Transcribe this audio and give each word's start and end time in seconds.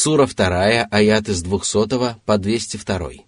Сура 0.00 0.26
2, 0.26 0.86
аят 0.90 1.28
с 1.28 1.42
200 1.44 2.16
по 2.26 2.38
202. 2.38 3.24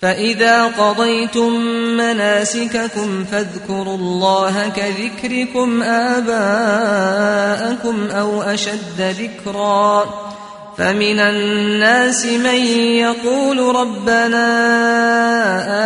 فإذا 0.00 0.66
قضيتم 0.66 1.52
مناسككم 1.96 3.24
فاذكروا 3.24 3.96
الله 3.96 4.68
كذكركم 4.68 5.82
آباءكم 5.82 7.16
أو 8.10 8.42
أشد 8.42 9.00
ذكرًا 9.00 10.04
فمن 10.78 11.20
الناس 11.20 12.26
من 12.26 12.60
يقول 13.00 13.76
ربنا 13.76 14.46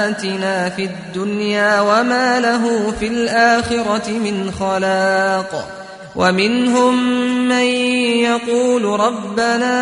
آتنا 0.08 0.68
في 0.68 0.84
الدنيا 0.84 1.80
وما 1.80 2.40
له 2.40 2.92
في 3.00 3.06
الآخرة 3.06 4.10
من 4.10 4.50
خلاق 4.50 5.76
ومنهم 6.15 6.95
من 7.47 7.65
يقول 8.23 8.99
ربنا 8.99 9.75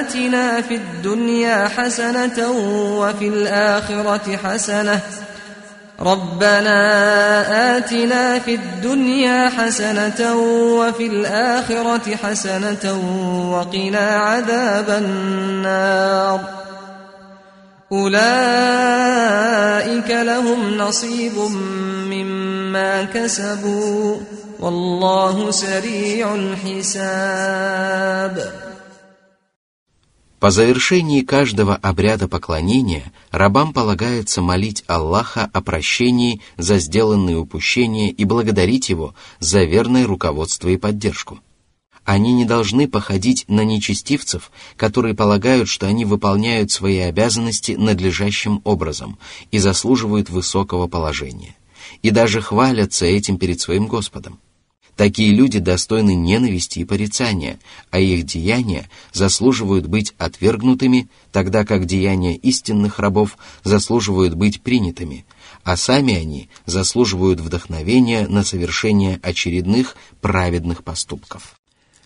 آتنا 0.00 0.60
في 0.60 0.74
الدنيا 0.74 1.68
حسنة 1.68 2.50
وفي 2.98 3.28
الآخرة 3.28 4.36
حسنة. 4.36 5.00
ربنا 6.00 7.76
آتنا 7.76 8.38
في 8.38 8.54
الدنيا 8.54 9.48
حسنة 9.48 10.36
وفي 10.78 11.06
الآخرة 11.06 12.16
حسنة 12.16 13.00
وقنا 13.52 14.16
عذاب 14.16 14.90
النار. 14.90 16.40
أولئك 17.92 18.20
لهم 20.10 20.78
نصيب 20.78 21.38
مما 22.10 23.02
كسبوا. 23.02 24.16
По 30.44 30.50
завершении 30.50 31.22
каждого 31.22 31.74
обряда 31.76 32.28
поклонения 32.28 33.12
рабам 33.30 33.72
полагается 33.72 34.42
молить 34.42 34.84
Аллаха 34.86 35.48
о 35.54 35.62
прощении 35.62 36.42
за 36.58 36.78
сделанные 36.78 37.38
упущения 37.38 38.10
и 38.10 38.24
благодарить 38.24 38.90
Его 38.90 39.14
за 39.38 39.64
верное 39.64 40.06
руководство 40.06 40.68
и 40.68 40.76
поддержку. 40.76 41.40
Они 42.04 42.34
не 42.34 42.44
должны 42.44 42.86
походить 42.86 43.46
на 43.48 43.64
нечестивцев, 43.64 44.52
которые 44.76 45.14
полагают, 45.14 45.70
что 45.70 45.86
они 45.86 46.04
выполняют 46.04 46.70
свои 46.70 46.98
обязанности 46.98 47.72
надлежащим 47.72 48.60
образом 48.64 49.18
и 49.50 49.58
заслуживают 49.58 50.28
высокого 50.28 50.88
положения, 50.88 51.56
и 52.02 52.10
даже 52.10 52.42
хвалятся 52.42 53.06
этим 53.06 53.38
перед 53.38 53.60
своим 53.60 53.86
Господом. 53.86 54.38
Такие 54.96 55.32
люди 55.32 55.58
достойны 55.58 56.14
ненависти 56.14 56.78
и 56.78 56.84
порицания, 56.84 57.58
а 57.90 57.98
их 57.98 58.24
деяния 58.24 58.88
заслуживают 59.12 59.86
быть 59.86 60.14
отвергнутыми, 60.18 61.08
тогда 61.32 61.64
как 61.64 61.86
деяния 61.86 62.36
истинных 62.36 63.00
рабов 63.00 63.36
заслуживают 63.64 64.34
быть 64.34 64.62
принятыми, 64.62 65.26
а 65.64 65.76
сами 65.76 66.14
они 66.14 66.48
заслуживают 66.66 67.40
вдохновения 67.40 68.28
на 68.28 68.44
совершение 68.44 69.18
очередных 69.22 69.96
праведных 70.20 70.84
поступков. 70.84 71.58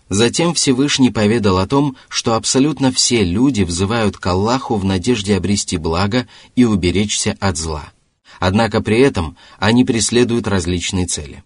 Затем 0.09 0.55
Всевышний 0.55 1.11
поведал 1.11 1.59
о 1.59 1.67
том, 1.67 1.95
что 2.07 2.33
абсолютно 2.33 2.91
все 2.91 3.23
люди 3.23 3.61
взывают 3.61 4.17
к 4.17 4.25
Аллаху 4.25 4.75
в 4.75 4.83
надежде 4.83 5.37
обрести 5.37 5.77
благо 5.77 6.27
и 6.55 6.65
уберечься 6.65 7.37
от 7.39 7.57
зла. 7.57 7.91
Однако 8.39 8.81
при 8.81 8.99
этом 8.99 9.37
они 9.59 9.85
преследуют 9.85 10.47
различные 10.47 11.05
цели. 11.05 11.43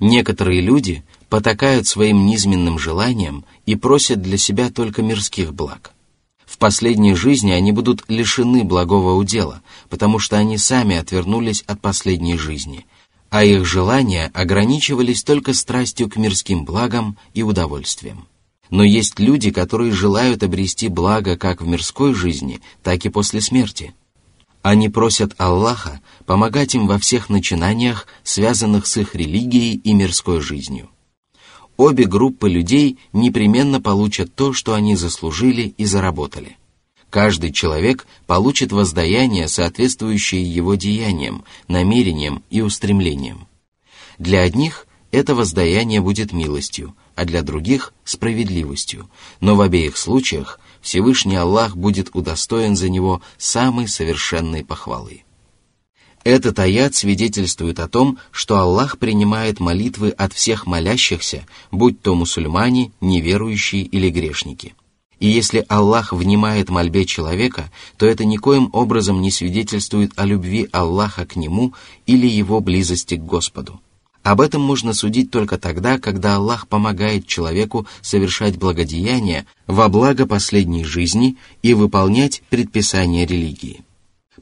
Некоторые 0.00 0.60
люди 0.60 1.02
потакают 1.28 1.86
своим 1.86 2.24
низменным 2.24 2.78
желаниям 2.78 3.44
и 3.66 3.74
просят 3.74 4.22
для 4.22 4.38
себя 4.38 4.70
только 4.70 5.02
мирских 5.02 5.52
благ. 5.52 5.92
В 6.46 6.56
последней 6.56 7.14
жизни 7.14 7.50
они 7.50 7.72
будут 7.72 8.04
лишены 8.08 8.64
благого 8.64 9.14
удела, 9.14 9.60
потому 9.90 10.18
что 10.18 10.38
они 10.38 10.56
сами 10.56 10.96
отвернулись 10.96 11.62
от 11.66 11.80
последней 11.80 12.38
жизни, 12.38 12.86
а 13.28 13.44
их 13.44 13.66
желания 13.66 14.30
ограничивались 14.32 15.22
только 15.22 15.52
страстью 15.52 16.08
к 16.08 16.16
мирским 16.16 16.64
благам 16.64 17.18
и 17.34 17.42
удовольствиям. 17.42 18.26
Но 18.70 18.84
есть 18.84 19.18
люди, 19.18 19.50
которые 19.50 19.92
желают 19.92 20.42
обрести 20.42 20.88
благо 20.88 21.36
как 21.36 21.60
в 21.60 21.66
мирской 21.66 22.14
жизни, 22.14 22.60
так 22.82 23.04
и 23.04 23.08
после 23.08 23.40
смерти– 23.40 23.94
они 24.62 24.88
просят 24.88 25.34
Аллаха 25.38 26.00
помогать 26.26 26.74
им 26.74 26.86
во 26.86 26.98
всех 26.98 27.28
начинаниях, 27.28 28.06
связанных 28.22 28.86
с 28.86 28.96
их 28.96 29.14
религией 29.14 29.76
и 29.76 29.92
мирской 29.94 30.40
жизнью. 30.40 30.90
Обе 31.76 32.04
группы 32.04 32.48
людей 32.48 32.98
непременно 33.12 33.80
получат 33.80 34.34
то, 34.34 34.52
что 34.52 34.74
они 34.74 34.96
заслужили 34.96 35.74
и 35.78 35.84
заработали. 35.84 36.56
Каждый 37.08 37.52
человек 37.52 38.06
получит 38.26 38.72
воздаяние, 38.72 39.48
соответствующее 39.48 40.42
его 40.42 40.74
деяниям, 40.74 41.44
намерениям 41.68 42.42
и 42.50 42.60
устремлениям. 42.60 43.46
Для 44.18 44.42
одних 44.42 44.86
это 45.10 45.34
воздаяние 45.34 46.00
будет 46.00 46.32
милостью, 46.32 46.94
а 47.14 47.24
для 47.24 47.42
других– 47.42 47.94
справедливостью, 48.04 49.08
но 49.40 49.56
в 49.56 49.60
обеих 49.60 49.96
случаях 49.96 50.60
Всевышний 50.80 51.36
Аллах 51.36 51.76
будет 51.76 52.10
удостоен 52.14 52.76
за 52.76 52.88
него 52.88 53.22
самой 53.36 53.88
совершенной 53.88 54.64
похвалы. 54.64 55.24
Этот 56.24 56.58
аят 56.58 56.94
свидетельствует 56.94 57.80
о 57.80 57.88
том, 57.88 58.18
что 58.32 58.58
Аллах 58.58 58.98
принимает 58.98 59.60
молитвы 59.60 60.10
от 60.10 60.32
всех 60.32 60.66
молящихся, 60.66 61.46
будь 61.70 62.02
то 62.02 62.14
мусульмане, 62.14 62.92
неверующие 63.00 63.82
или 63.82 64.10
грешники. 64.10 64.74
И 65.20 65.26
если 65.26 65.64
Аллах 65.68 66.12
внимает 66.12 66.68
мольбе 66.68 67.04
человека, 67.04 67.72
то 67.96 68.06
это 68.06 68.24
никоим 68.24 68.70
образом 68.72 69.20
не 69.20 69.30
свидетельствует 69.30 70.12
о 70.16 70.24
любви 70.24 70.68
Аллаха 70.70 71.26
к 71.26 71.34
нему 71.34 71.74
или 72.06 72.26
его 72.26 72.60
близости 72.60 73.16
к 73.16 73.24
Господу. 73.24 73.80
Об 74.28 74.42
этом 74.42 74.60
можно 74.60 74.92
судить 74.92 75.30
только 75.30 75.56
тогда, 75.56 75.98
когда 75.98 76.36
Аллах 76.36 76.68
помогает 76.68 77.26
человеку 77.26 77.86
совершать 78.02 78.58
благодеяния 78.58 79.46
во 79.66 79.88
благо 79.88 80.26
последней 80.26 80.84
жизни 80.84 81.38
и 81.62 81.72
выполнять 81.72 82.42
предписания 82.50 83.24
религии. 83.24 83.80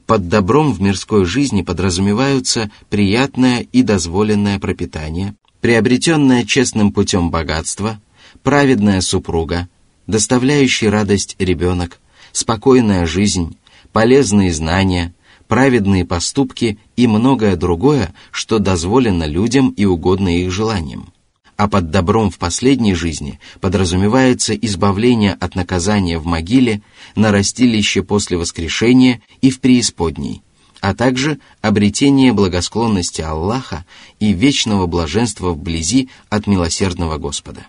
Под 0.05 0.27
добром 0.27 0.73
в 0.73 0.81
мирской 0.81 1.23
жизни 1.23 1.61
подразумеваются 1.61 2.69
приятное 2.89 3.61
и 3.61 3.81
дозволенное 3.81 4.59
пропитание, 4.59 5.35
приобретенное 5.61 6.43
честным 6.43 6.91
путем 6.91 7.31
богатство, 7.31 8.01
праведная 8.43 8.99
супруга, 8.99 9.69
доставляющий 10.05 10.89
радость 10.89 11.37
ребенок, 11.39 12.01
спокойная 12.33 13.05
жизнь, 13.05 13.55
полезные 13.93 14.51
знания, 14.51 15.13
праведные 15.47 16.05
поступки 16.05 16.77
и 16.95 17.07
многое 17.07 17.55
другое, 17.55 18.13
что 18.31 18.59
дозволено 18.59 19.25
людям 19.25 19.69
и 19.69 19.85
угодно 19.85 20.29
их 20.39 20.51
желаниям. 20.51 21.13
А 21.55 21.67
под 21.67 21.89
добром 21.89 22.29
в 22.29 22.37
последней 22.37 22.93
жизни 22.93 23.39
подразумевается 23.61 24.53
избавление 24.55 25.33
от 25.33 25.55
наказания 25.55 26.19
в 26.19 26.25
могиле, 26.25 26.81
на 27.15 27.31
растилище 27.31 28.03
после 28.03 28.37
воскрешения 28.37 29.21
и 29.41 29.49
в 29.49 29.59
преисподней, 29.59 30.43
а 30.81 30.93
также 30.93 31.39
обретение 31.61 32.31
благосклонности 32.31 33.21
Аллаха 33.21 33.85
и 34.19 34.33
вечного 34.33 34.85
блаженства 34.85 35.51
вблизи 35.51 36.09
от 36.29 36.45
милосердного 36.45 37.17
Господа. 37.17 37.65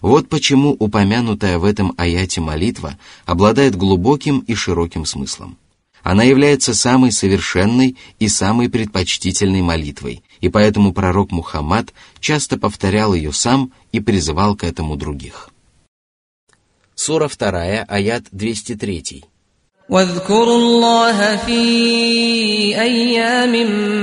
Вот 0.00 0.30
почему 0.30 0.74
упомянутая 0.78 1.58
в 1.58 1.64
этом 1.64 1.92
аяте 1.98 2.40
молитва 2.40 2.98
обладает 3.26 3.76
глубоким 3.76 4.38
и 4.38 4.54
широким 4.54 5.04
смыслом. 5.04 5.58
Она 6.03 6.23
является 6.23 6.75
самой 6.75 7.11
совершенной 7.11 7.97
и 8.19 8.27
самой 8.27 8.69
предпочтительной 8.69 9.61
молитвой, 9.61 10.23
и 10.39 10.49
поэтому 10.49 10.93
пророк 10.93 11.31
Мухаммад 11.31 11.93
часто 12.19 12.57
повторял 12.57 13.15
ее 13.15 13.33
сам 13.33 13.71
и 13.91 13.99
призывал 13.99 14.55
к 14.55 14.63
этому 14.63 14.97
других. 14.97 15.49
Сура 16.93 17.27
2, 17.27 17.85
аят 17.87 18.25
203. 18.31 19.23
واذكروا 19.89 20.57
الله 20.57 21.35
في 21.35 21.61
أيام 22.81 23.53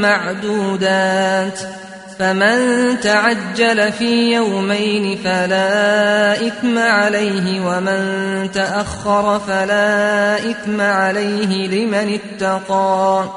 معدودات 0.01 1.59
فمن 2.19 3.01
تعجل 3.01 3.93
في 3.93 4.35
يومين 4.35 5.19
فلا 5.19 6.47
إثم 6.47 6.79
عليه 6.79 7.61
ومن 7.61 8.03
تأخر 8.53 9.41
فلا 9.41 10.51
إثم 10.51 10.81
عليه 10.81 11.67
لمن 11.67 12.19
اتقى 12.21 13.31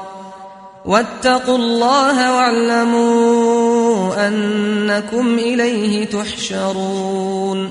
واتقوا 0.84 1.58
الله 1.58 2.34
واعلموا 2.34 4.28
أنكم 4.28 5.38
إليه 5.38 6.04
تحشرون 6.06 7.70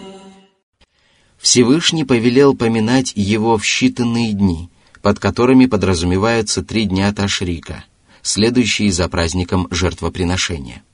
Всевышний 1.37 2.03
повелел 2.03 2.55
поминать 2.55 3.13
его 3.15 3.57
в 3.57 3.63
считанные 3.63 4.31
дни, 4.33 4.69
под 5.03 5.19
которыми 5.19 5.67
подразумеваются 5.67 6.63
три 6.63 6.85
дня 6.85 7.13
Ташрика, 7.13 7.85
следующие 8.23 8.91
за 8.91 9.07
праздником 9.07 9.67
жертвоприношения – 9.69 10.88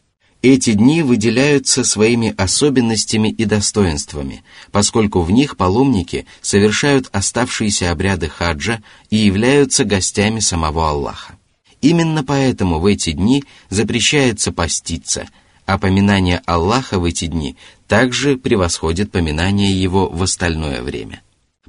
эти 0.49 0.75
дни 0.75 1.03
выделяются 1.03 1.83
своими 1.83 2.33
особенностями 2.39 3.31
и 3.31 3.47
достоинствами, 3.47 4.45
поскольку 4.71 5.23
в 5.23 5.33
них 5.33 5.57
паломники 5.57 6.25
совершают 6.41 7.09
оставшиеся 7.11 7.91
обряды 7.91 8.29
хаджа 8.29 8.81
и 9.11 9.17
являются 9.17 9.85
гостями 9.85 10.39
самого 10.39 10.89
Аллаха. 10.91 11.35
Именно 11.81 12.23
поэтому 12.23 12.79
в 12.79 12.87
эти 12.87 13.11
дни 13.11 13.43
запрещается 13.71 14.53
поститься, 14.53 15.29
а 15.65 15.79
поминание 15.79 16.41
Аллаха 16.47 17.01
в 17.01 17.05
эти 17.07 17.27
дни 17.27 17.57
также 17.89 18.37
превосходит 18.37 19.11
поминание 19.11 19.73
Его 19.73 20.09
в 20.09 20.23
остальное 20.23 20.81
время. 20.81 21.23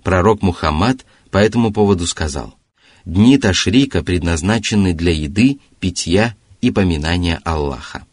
Пророк 0.03 0.43
Мухаммад 0.43 1.03
по 1.31 1.39
этому 1.39 1.73
поводу 1.73 2.05
сказал, 2.05 2.53
«Дни 3.05 3.39
Ташрика 3.39 4.03
предназначены 4.03 4.93
для 4.93 5.13
еды, 5.13 5.61
питья 5.79 6.35
и 6.61 6.69
поминания 6.69 7.41
Аллаха». 7.43 8.03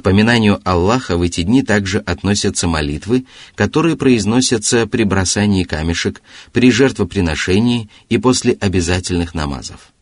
К 0.00 0.02
поминанию 0.02 0.62
Аллаха 0.64 1.18
в 1.18 1.20
эти 1.20 1.42
дни 1.42 1.62
также 1.62 1.98
относятся 1.98 2.66
молитвы, 2.66 3.26
которые 3.54 3.96
произносятся 3.96 4.86
при 4.86 5.04
бросании 5.04 5.64
камешек, 5.64 6.22
при 6.54 6.70
жертвоприношении 6.70 7.90
и 8.08 8.16
после 8.16 8.54
обязательных 8.54 9.34
намазов. 9.34 9.92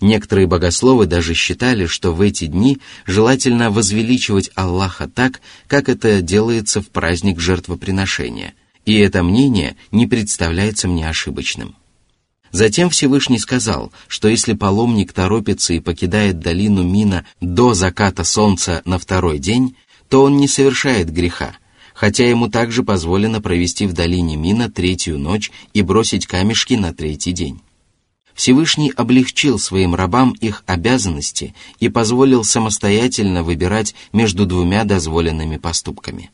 Некоторые 0.00 0.46
богословы 0.46 1.04
даже 1.04 1.34
считали, 1.34 1.84
что 1.84 2.14
в 2.14 2.22
эти 2.22 2.46
дни 2.46 2.78
желательно 3.04 3.70
возвеличивать 3.70 4.50
Аллаха 4.54 5.08
так, 5.08 5.42
как 5.66 5.90
это 5.90 6.22
делается 6.22 6.80
в 6.80 6.88
праздник 6.88 7.38
жертвоприношения, 7.38 8.54
и 8.86 8.94
это 8.94 9.22
мнение 9.22 9.76
не 9.90 10.06
представляется 10.06 10.88
мне 10.88 11.06
ошибочным. 11.06 11.76
Затем 12.54 12.88
Всевышний 12.88 13.40
сказал, 13.40 13.90
что 14.06 14.28
если 14.28 14.52
паломник 14.52 15.12
торопится 15.12 15.74
и 15.74 15.80
покидает 15.80 16.38
долину 16.38 16.84
Мина 16.84 17.26
до 17.40 17.74
заката 17.74 18.22
солнца 18.22 18.80
на 18.84 19.00
второй 19.00 19.40
день, 19.40 19.74
то 20.08 20.22
он 20.22 20.36
не 20.36 20.46
совершает 20.46 21.12
греха, 21.12 21.56
хотя 21.94 22.28
ему 22.28 22.48
также 22.48 22.84
позволено 22.84 23.42
провести 23.42 23.88
в 23.88 23.92
долине 23.92 24.36
Мина 24.36 24.70
третью 24.70 25.18
ночь 25.18 25.50
и 25.72 25.82
бросить 25.82 26.28
камешки 26.28 26.74
на 26.74 26.94
третий 26.94 27.32
день. 27.32 27.60
Всевышний 28.34 28.92
облегчил 28.96 29.58
своим 29.58 29.96
рабам 29.96 30.30
их 30.40 30.62
обязанности 30.66 31.56
и 31.80 31.88
позволил 31.88 32.44
самостоятельно 32.44 33.42
выбирать 33.42 33.96
между 34.12 34.46
двумя 34.46 34.84
дозволенными 34.84 35.56
поступками 35.56 36.30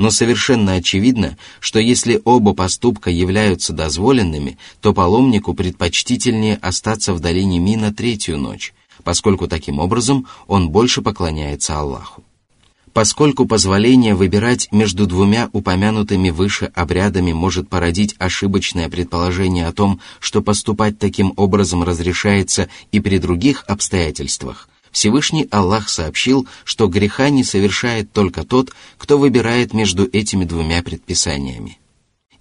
но 0.00 0.10
совершенно 0.10 0.72
очевидно, 0.72 1.36
что 1.60 1.78
если 1.78 2.22
оба 2.24 2.54
поступка 2.54 3.10
являются 3.10 3.74
дозволенными, 3.74 4.56
то 4.80 4.94
паломнику 4.94 5.52
предпочтительнее 5.52 6.56
остаться 6.56 7.12
в 7.12 7.20
долине 7.20 7.58
Мина 7.58 7.92
третью 7.92 8.38
ночь, 8.38 8.72
поскольку 9.04 9.46
таким 9.46 9.78
образом 9.78 10.26
он 10.46 10.70
больше 10.70 11.02
поклоняется 11.02 11.78
Аллаху. 11.78 12.24
Поскольку 12.94 13.44
позволение 13.44 14.14
выбирать 14.14 14.68
между 14.72 15.06
двумя 15.06 15.50
упомянутыми 15.52 16.30
выше 16.30 16.72
обрядами 16.74 17.34
может 17.34 17.68
породить 17.68 18.14
ошибочное 18.18 18.88
предположение 18.88 19.66
о 19.66 19.72
том, 19.74 20.00
что 20.18 20.40
поступать 20.40 20.98
таким 20.98 21.34
образом 21.36 21.82
разрешается 21.82 22.70
и 22.90 23.00
при 23.00 23.18
других 23.18 23.64
обстоятельствах, 23.68 24.70
Всевышний 24.90 25.46
Аллах 25.50 25.88
сообщил, 25.88 26.46
что 26.64 26.88
греха 26.88 27.30
не 27.30 27.44
совершает 27.44 28.12
только 28.12 28.44
тот, 28.44 28.72
кто 28.98 29.18
выбирает 29.18 29.72
между 29.72 30.08
этими 30.10 30.44
двумя 30.44 30.82
предписаниями. 30.82 31.78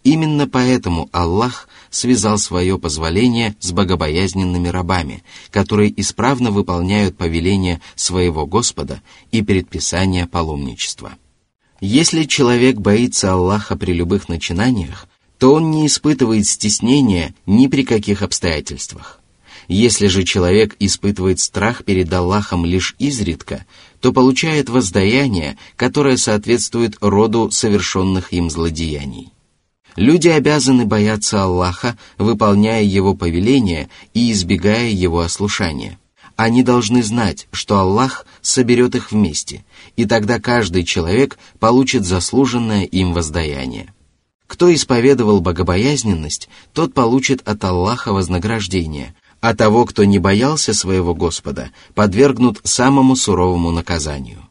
Именно 0.04 0.48
поэтому 0.48 1.10
Аллах 1.12 1.68
связал 1.90 2.38
свое 2.38 2.80
позволение 2.80 3.56
с 3.60 3.72
богобоязненными 3.72 4.70
рабами, 4.70 5.24
которые 5.52 6.00
исправно 6.00 6.52
выполняют 6.52 7.18
повеления 7.18 7.82
своего 7.96 8.46
Господа 8.46 9.02
и 9.32 9.42
предписания 9.42 10.26
паломничества. 10.26 11.14
Если 11.82 12.24
человек 12.24 12.78
боится 12.78 13.34
Аллаха 13.34 13.78
при 13.78 13.94
любых 13.94 14.30
начинаниях, 14.30 15.08
то 15.38 15.54
он 15.54 15.72
не 15.72 15.88
испытывает 15.88 16.46
стеснения 16.46 17.34
ни 17.46 17.68
при 17.68 17.84
каких 17.84 18.22
обстоятельствах. 18.22 19.19
Если 19.70 20.08
же 20.08 20.24
человек 20.24 20.76
испытывает 20.80 21.40
страх 21.40 21.86
перед 21.86 22.12
Аллахом 22.12 22.66
лишь 22.66 22.96
изредка, 22.98 23.66
то 24.02 24.12
получает 24.12 24.68
воздаяние, 24.68 25.58
которое 25.76 26.18
соответствует 26.18 26.98
роду 27.02 27.52
совершенных 27.52 28.34
им 28.34 28.50
злодеяний. 28.50 29.32
Люди 29.96 30.28
обязаны 30.28 30.86
бояться 30.86 31.44
Аллаха, 31.44 31.98
выполняя 32.18 32.82
Его 32.82 33.14
повеления 33.14 33.90
и 34.16 34.32
избегая 34.32 34.90
Его 34.90 35.20
ослушания. 35.20 36.00
Они 36.36 36.64
должны 36.64 37.04
знать, 37.04 37.48
что 37.52 37.78
Аллах 37.78 38.26
соберет 38.42 38.96
их 38.96 39.12
вместе, 39.12 39.64
и 39.96 40.06
тогда 40.06 40.40
каждый 40.40 40.84
человек 40.84 41.38
получит 41.60 42.06
заслуженное 42.06 42.86
им 42.86 43.14
воздаяние. 43.14 43.94
Кто 44.48 44.74
исповедовал 44.74 45.42
богобоязненность, 45.42 46.50
тот 46.74 46.96
получит 46.96 47.48
от 47.48 47.64
Аллаха 47.64 48.14
вознаграждение, 48.14 49.14
а 49.42 49.56
того, 49.56 49.86
кто 49.86 50.04
не 50.04 50.20
боялся 50.20 50.74
своего 50.74 51.16
Господа, 51.16 51.72
подвергнут 51.96 52.60
самому 52.64 53.16
суровому 53.16 53.72
наказанию. 53.72 54.50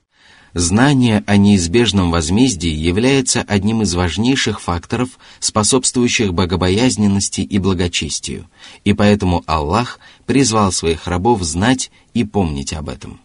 Знание 0.55 1.23
о 1.27 1.37
неизбежном 1.37 2.11
возмездии 2.11 2.71
является 2.71 3.43
одним 3.43 3.83
из 3.83 3.95
важнейших 3.95 4.61
факторов, 4.61 5.11
способствующих 5.41 6.33
богобоязненности 6.33 7.43
и 7.43 7.59
благочестию, 7.59 8.49
и 8.83 8.95
поэтому 8.95 9.45
Аллах 9.47 10.01
призвал 10.27 10.73
своих 10.73 11.07
рабов 11.07 11.43
знать 11.43 11.91
и 12.15 12.25
помнить 12.25 12.73
об 12.73 12.89
этом. 12.89 13.21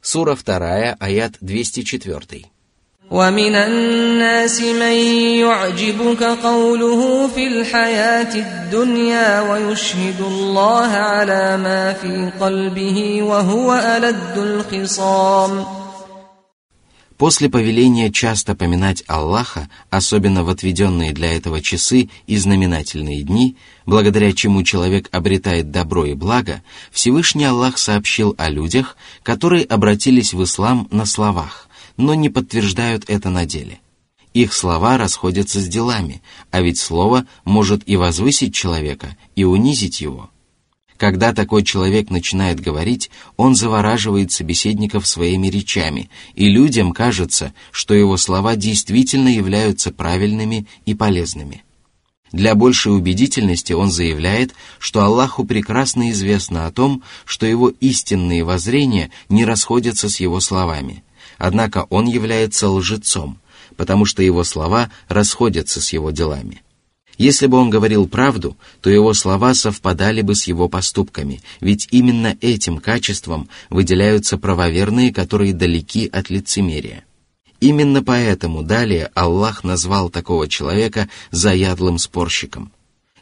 Сура 0.00 0.36
2, 0.36 0.96
аят 1.00 1.36
204. 1.40 2.46
ومن 3.11 3.55
الناس 3.55 4.61
من 4.61 4.95
يعجبك 5.43 6.23
قوله 6.23 7.27
في 7.27 7.47
الحياة 7.47 8.35
الدنيا 8.35 9.41
ويشهد 9.41 10.21
الله 10.21 10.87
على 10.87 11.57
ما 11.57 11.93
في 11.93 12.31
قلبه 12.39 13.21
وهو 13.23 13.73
ألد 13.73 14.37
الخصام 14.37 15.65
После 17.17 17.49
повеления 17.49 18.11
часто 18.11 18.55
поминать 18.55 19.03
Аллаха, 19.05 19.69
особенно 19.91 20.43
в 20.43 20.49
отведенные 20.49 21.11
для 21.13 21.35
этого 21.35 21.61
часы 21.61 22.09
и 22.25 22.35
знаменательные 22.35 23.21
дни, 23.21 23.57
благодаря 23.85 24.33
чему 24.33 24.63
человек 24.63 25.07
обретает 25.11 25.69
добро 25.69 26.05
и 26.05 26.15
благо, 26.15 26.63
Всевышний 26.91 27.45
Аллах 27.45 27.77
сообщил 27.77 28.33
о 28.39 28.49
людях, 28.49 28.97
которые 29.21 29.65
обратились 29.65 30.33
в 30.33 30.43
ислам 30.43 30.87
на 30.89 31.05
словах 31.05 31.64
но 31.96 32.14
не 32.14 32.28
подтверждают 32.28 33.04
это 33.08 33.30
на 33.30 33.46
деле. 33.46 33.80
Их 34.34 34.52
слова 34.52 34.98
расходятся 34.98 35.60
с 35.60 35.66
делами, 35.66 36.22
а 36.50 36.60
ведь 36.60 36.78
слово 36.78 37.26
может 37.44 37.82
и 37.86 37.96
возвысить 37.96 38.54
человека, 38.54 39.16
и 39.34 39.44
унизить 39.44 40.00
его. 40.00 40.30
Когда 40.98 41.34
такой 41.34 41.62
человек 41.62 42.10
начинает 42.10 42.60
говорить, 42.60 43.10
он 43.36 43.54
завораживает 43.54 44.32
собеседников 44.32 45.06
своими 45.06 45.48
речами, 45.48 46.10
и 46.34 46.48
людям 46.48 46.92
кажется, 46.92 47.52
что 47.70 47.94
его 47.94 48.16
слова 48.16 48.56
действительно 48.56 49.28
являются 49.28 49.90
правильными 49.90 50.66
и 50.86 50.94
полезными. 50.94 51.62
Для 52.32 52.54
большей 52.54 52.94
убедительности 52.94 53.72
он 53.72 53.90
заявляет, 53.90 54.54
что 54.78 55.02
Аллаху 55.02 55.44
прекрасно 55.44 56.10
известно 56.10 56.66
о 56.66 56.72
том, 56.72 57.02
что 57.24 57.46
его 57.46 57.68
истинные 57.68 58.42
воззрения 58.44 59.10
не 59.28 59.44
расходятся 59.44 60.08
с 60.08 60.18
его 60.18 60.40
словами, 60.40 61.04
однако 61.38 61.86
он 61.90 62.06
является 62.06 62.68
лжецом, 62.68 63.38
потому 63.76 64.04
что 64.04 64.22
его 64.22 64.44
слова 64.44 64.90
расходятся 65.08 65.80
с 65.80 65.92
его 65.92 66.10
делами. 66.10 66.62
Если 67.18 67.46
бы 67.46 67.56
он 67.56 67.70
говорил 67.70 68.06
правду, 68.06 68.56
то 68.82 68.90
его 68.90 69.14
слова 69.14 69.54
совпадали 69.54 70.20
бы 70.20 70.34
с 70.34 70.46
его 70.46 70.68
поступками, 70.68 71.40
ведь 71.60 71.88
именно 71.90 72.36
этим 72.40 72.76
качеством 72.78 73.48
выделяются 73.70 74.36
правоверные, 74.36 75.12
которые 75.12 75.54
далеки 75.54 76.08
от 76.12 76.28
лицемерия. 76.28 77.04
Именно 77.60 78.02
поэтому 78.02 78.62
далее 78.62 79.10
Аллах 79.14 79.64
назвал 79.64 80.10
такого 80.10 80.46
человека 80.46 81.08
заядлым 81.30 81.98
спорщиком. 81.98 82.70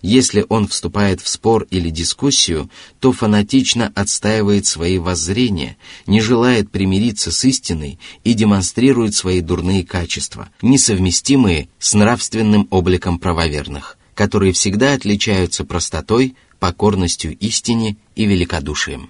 Если 0.06 0.44
он 0.50 0.68
вступает 0.68 1.22
в 1.22 1.28
спор 1.28 1.66
или 1.70 1.88
дискуссию, 1.88 2.68
то 3.00 3.10
фанатично 3.10 3.90
отстаивает 3.94 4.66
свои 4.66 4.98
воззрения, 4.98 5.78
не 6.06 6.20
желает 6.20 6.70
примириться 6.70 7.32
с 7.32 7.42
истиной 7.46 7.98
и 8.22 8.34
демонстрирует 8.34 9.14
свои 9.14 9.40
дурные 9.40 9.82
качества, 9.82 10.50
несовместимые 10.60 11.70
с 11.78 11.94
нравственным 11.94 12.68
обликом 12.70 13.18
правоверных, 13.18 13.96
которые 14.14 14.52
всегда 14.52 14.92
отличаются 14.92 15.64
простотой, 15.64 16.36
покорностью 16.58 17.34
истине 17.38 17.96
и 18.14 18.26
великодушием. 18.26 19.08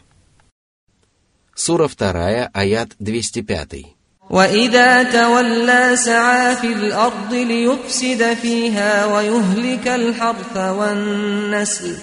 Сура 1.56 1.88
2, 1.88 2.50
аят 2.52 2.92
205. 3.00 3.93
وإذا 4.29 5.03
تولى 5.03 5.95
سعى 5.95 6.55
في 6.55 6.67
الأرض 6.73 7.33
ليفسد 7.33 8.33
فيها 8.33 9.05
ويهلك 9.05 9.87
الحرث 9.87 10.57
والنسل 10.57 11.95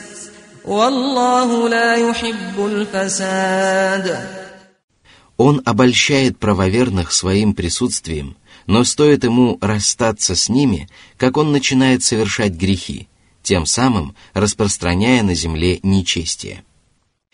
والله 0.65 1.69
لا 1.69 1.95
يحب 1.95 2.67
الفساد 2.67 4.37
Он 5.39 5.61
обольщает 5.67 6.39
правоверных 6.39 7.13
своим 7.13 7.53
присутствием, 7.53 8.37
но 8.67 8.85
стоит 8.85 9.23
ему 9.25 9.59
расстаться 9.61 10.35
с 10.35 10.49
ними, 10.49 10.89
как 11.19 11.37
он 11.37 11.53
начинает 11.53 12.03
совершать 12.03 12.53
грехи, 12.53 13.09
тем 13.43 13.67
самым 13.67 14.17
распространяя 14.33 15.23
на 15.23 15.35
земле 15.35 15.79
нечестие. 15.83 16.65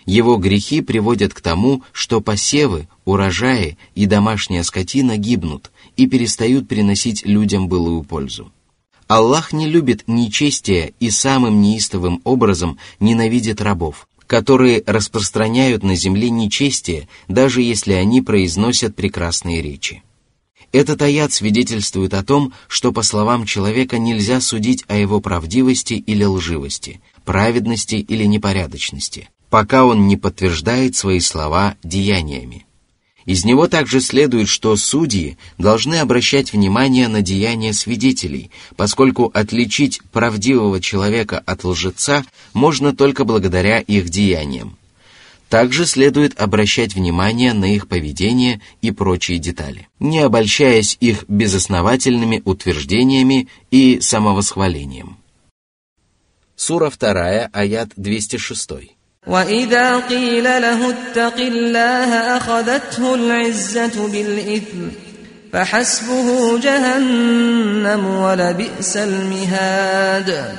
Его 0.08 0.38
грехи 0.38 0.80
приводят 0.80 1.34
к 1.34 1.42
тому, 1.42 1.84
что 1.92 2.22
посевы, 2.22 2.88
урожаи 3.04 3.78
и 3.94 4.06
домашняя 4.06 4.64
скотина 4.64 5.18
гибнут 5.18 5.70
и 5.98 6.08
перестают 6.08 6.70
приносить 6.70 7.26
людям 7.26 7.68
былую 7.68 8.04
пользу. 8.04 8.50
Аллах 9.08 9.52
не 9.52 9.68
любит 9.68 10.06
нечестия 10.08 10.94
и 11.02 11.10
самым 11.10 11.62
неистовым 11.62 12.22
образом 12.24 12.78
ненавидит 13.02 13.62
рабов, 13.62 14.08
которые 14.28 14.82
распространяют 14.88 15.84
на 15.84 15.96
земле 15.96 16.30
нечестие, 16.30 17.10
даже 17.28 17.62
если 17.62 17.92
они 17.92 18.22
произносят 18.22 18.96
прекрасные 18.96 19.62
речи. 19.62 20.04
Этот 20.72 21.02
аят 21.02 21.34
свидетельствует 21.34 22.14
о 22.14 22.24
том, 22.24 22.54
что 22.70 22.94
по 22.94 23.02
словам 23.02 23.46
человека 23.46 23.98
нельзя 23.98 24.40
судить 24.40 24.86
о 24.88 24.96
его 24.96 25.20
правдивости 25.20 25.96
или 25.96 26.24
лживости, 26.24 27.02
праведности 27.26 27.96
или 27.96 28.24
непорядочности, 28.24 29.30
пока 29.50 29.86
он 29.86 30.08
не 30.08 30.18
подтверждает 30.18 30.96
свои 30.96 31.20
слова 31.20 31.76
деяниями. 31.84 32.66
Из 33.28 33.44
него 33.44 33.68
также 33.68 34.00
следует, 34.00 34.48
что 34.48 34.78
судьи 34.78 35.38
должны 35.58 35.96
обращать 35.96 36.54
внимание 36.54 37.10
на 37.10 37.22
деяния 37.22 37.74
свидетелей, 37.74 38.52
поскольку 38.78 39.30
отличить 39.34 40.02
правдивого 40.14 40.80
человека 40.80 41.44
от 41.46 41.66
лжеца 41.66 42.26
можно 42.54 42.96
только 42.96 43.26
благодаря 43.26 43.80
их 43.80 44.10
деяниям. 44.10 44.78
Также 45.50 45.86
следует 45.86 46.40
обращать 46.40 46.96
внимание 46.96 47.52
на 47.52 47.74
их 47.74 47.90
поведение 47.90 48.62
и 48.82 48.92
прочие 48.92 49.40
детали, 49.40 49.90
не 50.00 50.20
обольщаясь 50.20 50.98
их 51.02 51.26
безосновательными 51.28 52.42
утверждениями 52.46 53.50
и 53.72 54.00
самовосхвалением. 54.00 55.18
Сура 56.56 56.90
2, 56.90 57.50
аят 57.52 57.90
206. 57.98 58.97
وإذا 59.27 59.99
قيل 59.99 60.45
له 60.45 60.91
اتق 60.91 61.37
الله 61.37 62.37
أخذته 62.37 63.15
العزة 63.15 64.09
بالإثم 64.09 64.89
فحسبه 65.53 66.59
جهنم 66.59 68.05
ولبئس 68.07 68.97
المهاد 68.97 70.59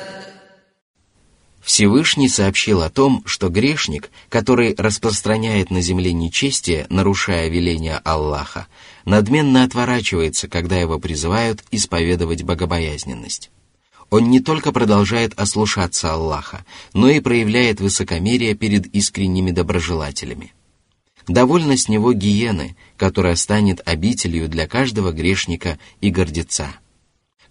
Всевышний 1.62 2.28
сообщил 2.28 2.82
о 2.82 2.90
том, 2.90 3.24
что 3.26 3.48
грешник, 3.48 4.12
который 4.28 4.76
распространяет 4.78 5.72
на 5.72 5.80
земле 5.80 6.12
нечестие, 6.12 6.86
нарушая 6.90 7.48
веления 7.48 8.02
Аллаха, 8.04 8.68
надменно 9.06 9.64
отворачивается, 9.64 10.50
когда 10.50 10.78
его 10.78 11.00
призывают 11.00 11.64
исповедовать 11.72 12.44
богобоязненность 12.44 13.50
он 14.11 14.31
не 14.31 14.41
только 14.41 14.73
продолжает 14.73 15.39
ослушаться 15.39 16.13
Аллаха, 16.13 16.65
но 16.95 17.11
и 17.11 17.21
проявляет 17.21 17.81
высокомерие 17.81 18.55
перед 18.55 18.87
искренними 18.95 19.51
доброжелателями. 19.51 20.55
Довольно 21.27 21.77
с 21.77 21.89
него 21.89 22.15
гиены, 22.15 22.75
которая 22.97 23.37
станет 23.37 23.87
обителью 23.87 24.49
для 24.49 24.67
каждого 24.67 25.13
грешника 25.13 25.79
и 26.01 26.11
гордеца. 26.11 26.69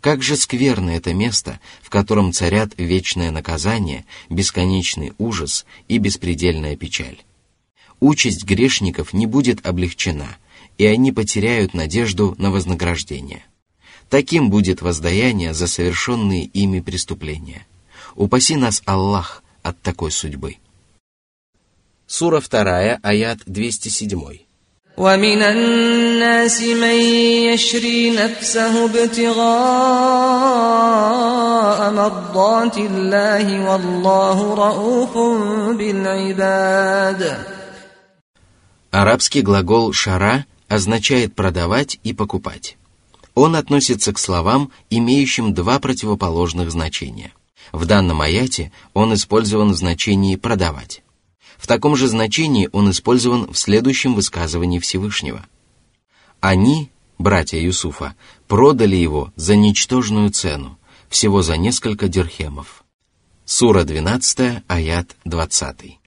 Как 0.01 0.23
же 0.23 0.35
скверно 0.35 0.91
это 0.91 1.13
место, 1.13 1.59
в 1.81 1.89
котором 1.89 2.33
царят 2.33 2.73
вечное 2.77 3.29
наказание, 3.29 4.05
бесконечный 4.29 5.13
ужас 5.19 5.65
и 5.87 5.99
беспредельная 5.99 6.75
печаль. 6.75 7.19
Участь 7.99 8.45
грешников 8.45 9.13
не 9.13 9.25
будет 9.25 9.65
облегчена, 9.65 10.37
и 10.77 10.85
они 10.85 11.11
потеряют 11.11 11.73
надежду 11.73 12.35
на 12.37 12.51
вознаграждение. 12.51 13.43
Таким 14.09 14.50
будет 14.50 14.82
воздаяние 14.82 15.54
за 15.54 15.66
совершенные 15.66 16.44
ими 16.44 16.80
преступления. 16.80 17.66
Упаси 18.14 18.56
нас, 18.56 18.82
Аллах, 18.85 19.42
от 19.62 19.80
такой 19.80 20.11
судьбы. 20.11 20.56
Сура 22.06 22.40
2, 22.40 22.99
аят 23.02 23.38
207. 23.47 24.40
ومن 24.97 25.42
الناس 25.42 26.62
من 26.62 26.94
يشري 27.49 28.11
نفسه 28.11 28.85
ابتغاء 28.85 29.42
مرضات 31.90 32.78
الله 32.78 33.71
والله 33.71 34.54
رؤوف 34.54 35.18
بالعباد 35.78 37.38
Арабский 38.94 39.40
глагол 39.40 39.94
«шара» 39.94 40.44
означает 40.68 41.35
продавать 41.35 41.99
и 42.04 42.12
покупать 42.12 42.75
он 43.38 43.56
относится 43.56 44.13
к 44.13 44.17
словам, 44.17 44.72
имеющим 44.89 45.53
два 45.53 45.79
противоположных 45.79 46.72
значения. 46.72 47.34
В 47.72 47.86
данном 47.86 48.22
аяте 48.22 48.72
он 48.96 49.13
использован 49.13 49.74
в 49.74 49.77
значении 49.77 50.36
«продавать». 50.36 51.03
В 51.56 51.67
таком 51.67 51.96
же 51.96 52.08
значении 52.08 52.67
он 52.72 52.89
использован 52.89 53.53
в 53.53 53.56
следующем 53.56 54.15
высказывании 54.15 54.79
Всевышнего. 54.79 55.46
Они, 56.39 56.89
братья 57.20 57.60
Юсуфа, 57.60 58.15
продали 58.48 58.96
его 58.96 59.32
за 59.36 59.56
ничтожную 59.56 60.32
цену, 60.32 60.79
всего 61.08 61.44
за 61.44 61.58
несколько 61.58 62.08
дирхемов. 62.08 62.84
Сура 63.46 63.84
12, 63.84 64.63
аят 64.67 65.15
20. 65.25 66.00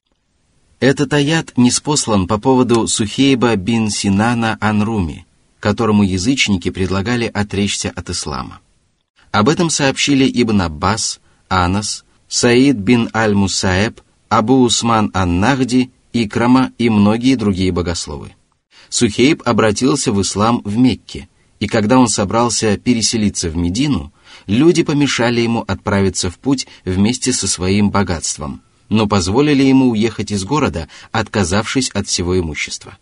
Этот 0.80 1.12
аят 1.12 1.56
не 1.56 1.70
спослан 1.70 2.26
по 2.26 2.38
поводу 2.38 2.88
Сухейба 2.88 3.54
бин 3.54 3.88
Синана 3.88 4.58
Анруми, 4.60 5.26
которому 5.60 6.02
язычники 6.02 6.70
предлагали 6.70 7.26
отречься 7.26 7.92
от 7.94 8.10
ислама. 8.10 8.60
Об 9.30 9.48
этом 9.48 9.70
сообщили 9.70 10.28
Ибн 10.42 10.62
Аббас, 10.62 11.20
Анас, 11.48 12.04
Саид 12.28 12.76
бин 12.76 13.10
Аль-Мусаэб, 13.14 14.00
Абу 14.28 14.62
Усман 14.62 15.10
Ан-Нахди, 15.14 15.90
Икрама 16.12 16.72
и 16.78 16.88
многие 16.88 17.36
другие 17.36 17.70
богословы. 17.70 18.34
Сухейб 18.88 19.42
обратился 19.44 20.12
в 20.12 20.20
ислам 20.20 20.62
в 20.64 20.76
Мекке, 20.76 21.28
и 21.60 21.68
когда 21.68 21.98
он 21.98 22.08
собрался 22.08 22.76
переселиться 22.76 23.50
в 23.50 23.56
Медину, 23.56 24.12
люди 24.46 24.82
помешали 24.82 25.40
ему 25.40 25.60
отправиться 25.60 26.30
в 26.30 26.38
путь 26.38 26.66
вместе 26.84 27.32
со 27.32 27.46
своим 27.46 27.90
богатством, 27.90 28.62
но 28.88 29.06
позволили 29.06 29.62
ему 29.62 29.90
уехать 29.90 30.32
из 30.32 30.44
города, 30.44 30.88
отказавшись 31.12 31.90
от 31.90 32.08
всего 32.08 32.38
имущества. 32.38 32.96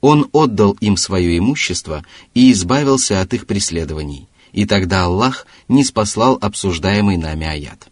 Он 0.00 0.28
отдал 0.32 0.72
им 0.80 0.96
свое 0.96 1.36
имущество 1.38 2.04
и 2.34 2.52
избавился 2.52 3.20
от 3.20 3.34
их 3.34 3.46
преследований, 3.46 4.28
и 4.52 4.64
тогда 4.64 5.04
Аллах 5.04 5.46
не 5.68 5.84
спаслал 5.84 6.38
обсуждаемый 6.40 7.16
нами 7.16 7.46
аят. 7.46 7.88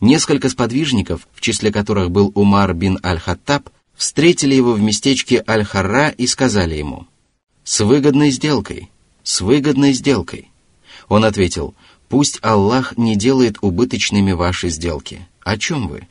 Несколько 0.00 0.48
сподвижников, 0.48 1.28
в 1.34 1.40
числе 1.40 1.70
которых 1.70 2.10
был 2.10 2.32
Умар 2.34 2.72
бин 2.72 2.98
Аль-Хаттаб, 3.04 3.68
встретили 3.94 4.54
его 4.54 4.72
в 4.72 4.80
местечке 4.80 5.44
Аль-Харра 5.46 6.08
и 6.08 6.26
сказали 6.26 6.76
ему 6.76 7.06
«С 7.64 7.80
выгодной 7.80 8.30
сделкой, 8.30 8.90
с 9.22 9.40
выгодной 9.40 9.92
сделкой». 9.92 10.50
Он 11.08 11.24
ответил 11.24 11.74
«Пусть 12.08 12.38
Аллах 12.42 12.96
не 12.96 13.16
делает 13.16 13.58
убыточными 13.60 14.32
ваши 14.32 14.70
сделки. 14.70 15.26
О 15.40 15.58
чем 15.58 15.88
вы?» 15.88 16.08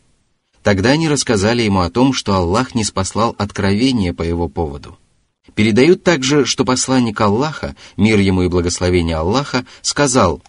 Тогда 0.61 0.91
они 0.91 1.07
рассказали 1.07 1.63
ему 1.63 1.79
о 1.79 1.89
том, 1.89 2.13
что 2.13 2.35
Аллах 2.35 2.75
не 2.75 2.83
спаслал 2.83 3.33
откровение 3.39 4.13
по 4.13 4.21
его 4.21 4.47
поводу– 4.47 4.99
Передают 5.57 6.03
также, 6.03 6.45
что 6.45 6.65
посланник 6.65 7.19
Аллаха, 7.19 7.75
мир 7.97 8.19
ему 8.19 8.43
и 8.43 8.47
благословение 8.47 9.15
Аллаха, 9.15 9.65
сказал, 9.81 10.43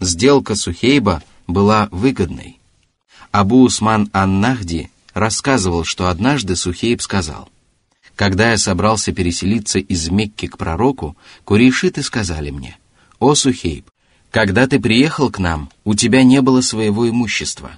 сделка 0.00 0.54
Сухейба 0.54 1.22
была 1.46 1.90
выгодной. 1.92 2.58
Абу 3.32 3.60
Усман 3.60 4.08
Ан-Нахди 4.14 4.90
рассказывал, 5.12 5.84
что 5.84 6.08
однажды 6.08 6.56
Сухейб 6.56 7.02
сказал, 7.02 7.50
«Когда 8.14 8.52
я 8.52 8.56
собрался 8.56 9.12
переселиться 9.12 9.78
из 9.78 10.08
Мекки 10.08 10.46
к 10.46 10.56
пророку, 10.56 11.18
курейшиты 11.44 12.02
сказали 12.02 12.48
мне, 12.48 12.78
«О, 13.18 13.34
Сухейб, 13.34 13.90
когда 14.30 14.66
ты 14.66 14.80
приехал 14.80 15.30
к 15.30 15.38
нам, 15.38 15.68
у 15.84 15.94
тебя 15.94 16.22
не 16.22 16.40
было 16.40 16.62
своего 16.62 17.06
имущества. 17.06 17.72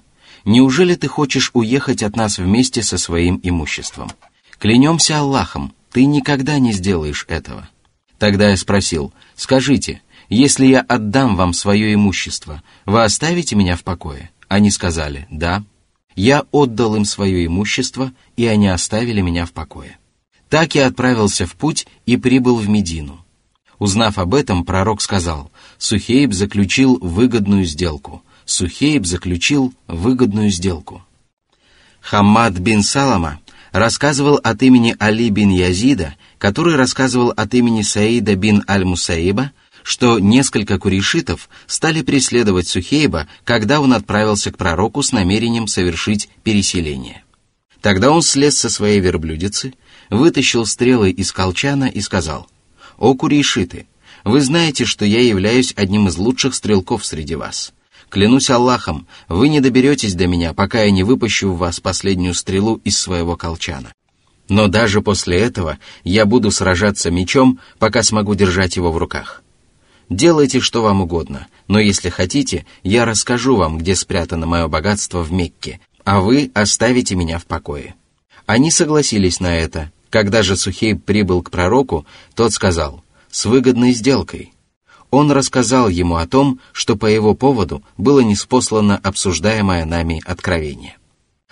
Неужели 0.44 0.94
ты 0.94 1.08
хочешь 1.08 1.50
уехать 1.54 2.04
от 2.04 2.14
нас 2.14 2.38
вместе 2.38 2.85
со 2.85 2.99
своим 2.99 3.40
имуществом? 3.42 4.12
Клянемся 4.61 5.18
Аллахом, 5.18 5.73
ты 5.99 6.07
никогда 6.07 6.61
не 6.61 6.71
сделаешь 6.71 7.25
этого. 7.28 7.69
Тогда 8.19 8.50
я 8.50 8.57
спросил, 8.57 9.12
скажите, 9.35 10.00
если 10.28 10.64
я 10.64 10.81
отдам 10.81 11.35
вам 11.35 11.52
свое 11.52 11.93
имущество, 11.93 12.62
вы 12.87 13.02
оставите 13.02 13.57
меня 13.57 13.75
в 13.75 13.83
покое? 13.83 14.31
Они 14.47 14.71
сказали, 14.71 15.26
да. 15.28 15.64
Я 16.14 16.45
отдал 16.52 16.95
им 16.95 17.05
свое 17.05 17.45
имущество, 17.47 18.12
и 18.37 18.47
они 18.47 18.69
оставили 18.69 19.23
меня 19.23 19.45
в 19.45 19.50
покое. 19.50 19.99
Так 20.49 20.76
я 20.76 20.87
отправился 20.87 21.47
в 21.47 21.57
путь 21.57 21.88
и 22.07 22.17
прибыл 22.17 22.55
в 22.59 22.69
Медину. 22.69 23.25
Узнав 23.81 24.19
об 24.19 24.37
этом, 24.37 24.64
пророк 24.64 25.02
сказал, 25.02 25.50
Сухейб 25.78 26.33
заключил 26.33 26.97
выгодную 27.00 27.64
сделку. 27.64 28.23
Сухейб 28.45 29.05
заключил 29.05 29.75
выгодную 29.88 30.50
сделку. 30.50 31.02
Хаммад 32.00 32.52
бин 32.52 32.85
Салама 32.85 33.40
рассказывал 33.72 34.40
от 34.42 34.62
имени 34.62 34.96
Али 34.98 35.30
бин 35.30 35.50
Язида, 35.50 36.16
который 36.38 36.76
рассказывал 36.76 37.30
от 37.30 37.54
имени 37.54 37.82
Саида 37.82 38.34
бин 38.37 38.64
Аль-Мусаиба, 38.68 39.52
что 39.82 40.18
несколько 40.18 40.78
курейшитов 40.78 41.48
стали 41.66 42.02
преследовать 42.02 42.68
Сухейба, 42.68 43.28
когда 43.44 43.80
он 43.80 43.92
отправился 43.92 44.50
к 44.50 44.58
пророку 44.58 45.02
с 45.02 45.12
намерением 45.12 45.66
совершить 45.66 46.28
переселение. 46.44 47.25
Тогда 47.80 48.10
он 48.10 48.22
слез 48.22 48.58
со 48.58 48.70
своей 48.70 49.00
верблюдицы, 49.00 49.75
вытащил 50.10 50.66
стрелы 50.66 51.10
из 51.10 51.32
колчана 51.32 51.84
и 51.84 52.00
сказал, 52.00 52.48
«О 52.98 53.14
курейшиты, 53.14 53.87
вы 54.25 54.40
знаете, 54.40 54.84
что 54.84 55.04
я 55.04 55.22
являюсь 55.22 55.72
одним 55.76 56.08
из 56.08 56.16
лучших 56.16 56.54
стрелков 56.54 57.06
среди 57.06 57.37
вас. 57.37 57.72
Клянусь 58.11 58.50
Аллахом, 58.50 59.07
вы 59.29 59.49
не 59.49 59.61
доберетесь 59.61 60.15
до 60.15 60.27
меня, 60.27 60.55
пока 60.55 60.83
я 60.83 60.91
не 60.91 61.03
выпущу 61.05 61.53
в 61.53 61.59
вас 61.59 61.79
последнюю 61.81 62.35
стрелу 62.35 62.81
из 62.85 62.99
своего 62.99 63.37
колчана. 63.37 63.93
Но 64.49 64.67
даже 64.67 65.03
после 65.03 65.38
этого 65.38 65.79
я 66.05 66.25
буду 66.25 66.50
сражаться 66.50 67.11
мечом, 67.11 67.59
пока 67.79 68.03
смогу 68.03 68.35
держать 68.35 68.77
его 68.77 68.91
в 68.91 68.97
руках. 68.97 69.43
Делайте, 70.09 70.61
что 70.61 70.83
вам 70.83 71.03
угодно, 71.03 71.49
но 71.67 71.79
если 71.79 72.09
хотите, 72.09 72.65
я 72.83 73.05
расскажу 73.05 73.57
вам, 73.57 73.77
где 73.77 73.95
спрятано 73.95 74.47
мое 74.47 74.67
богатство 74.69 75.23
в 75.23 75.31
Мекке, 75.33 75.81
а 76.05 76.21
вы 76.21 76.50
оставите 76.55 77.15
меня 77.15 77.38
в 77.38 77.45
покое». 77.45 77.95
Они 78.47 78.71
согласились 78.71 79.41
на 79.41 79.55
это. 79.55 79.93
Когда 80.09 80.43
же 80.43 80.57
Сухей 80.57 80.95
прибыл 80.95 81.43
к 81.43 81.50
пророку, 81.50 82.07
тот 82.35 82.53
сказал, 82.53 83.05
«С 83.31 83.45
выгодной 83.45 83.93
сделкой». 83.93 84.55
Он 85.11 85.33
рассказал 85.33 85.88
ему 85.88 86.17
о 86.17 86.27
том, 86.27 86.61
что 86.73 86.97
по 86.97 87.07
его 87.07 87.35
поводу 87.35 87.83
было 87.97 88.21
неспослано 88.21 88.99
обсуждаемое 89.03 89.85
нами 89.85 90.23
откровение. 90.25 90.97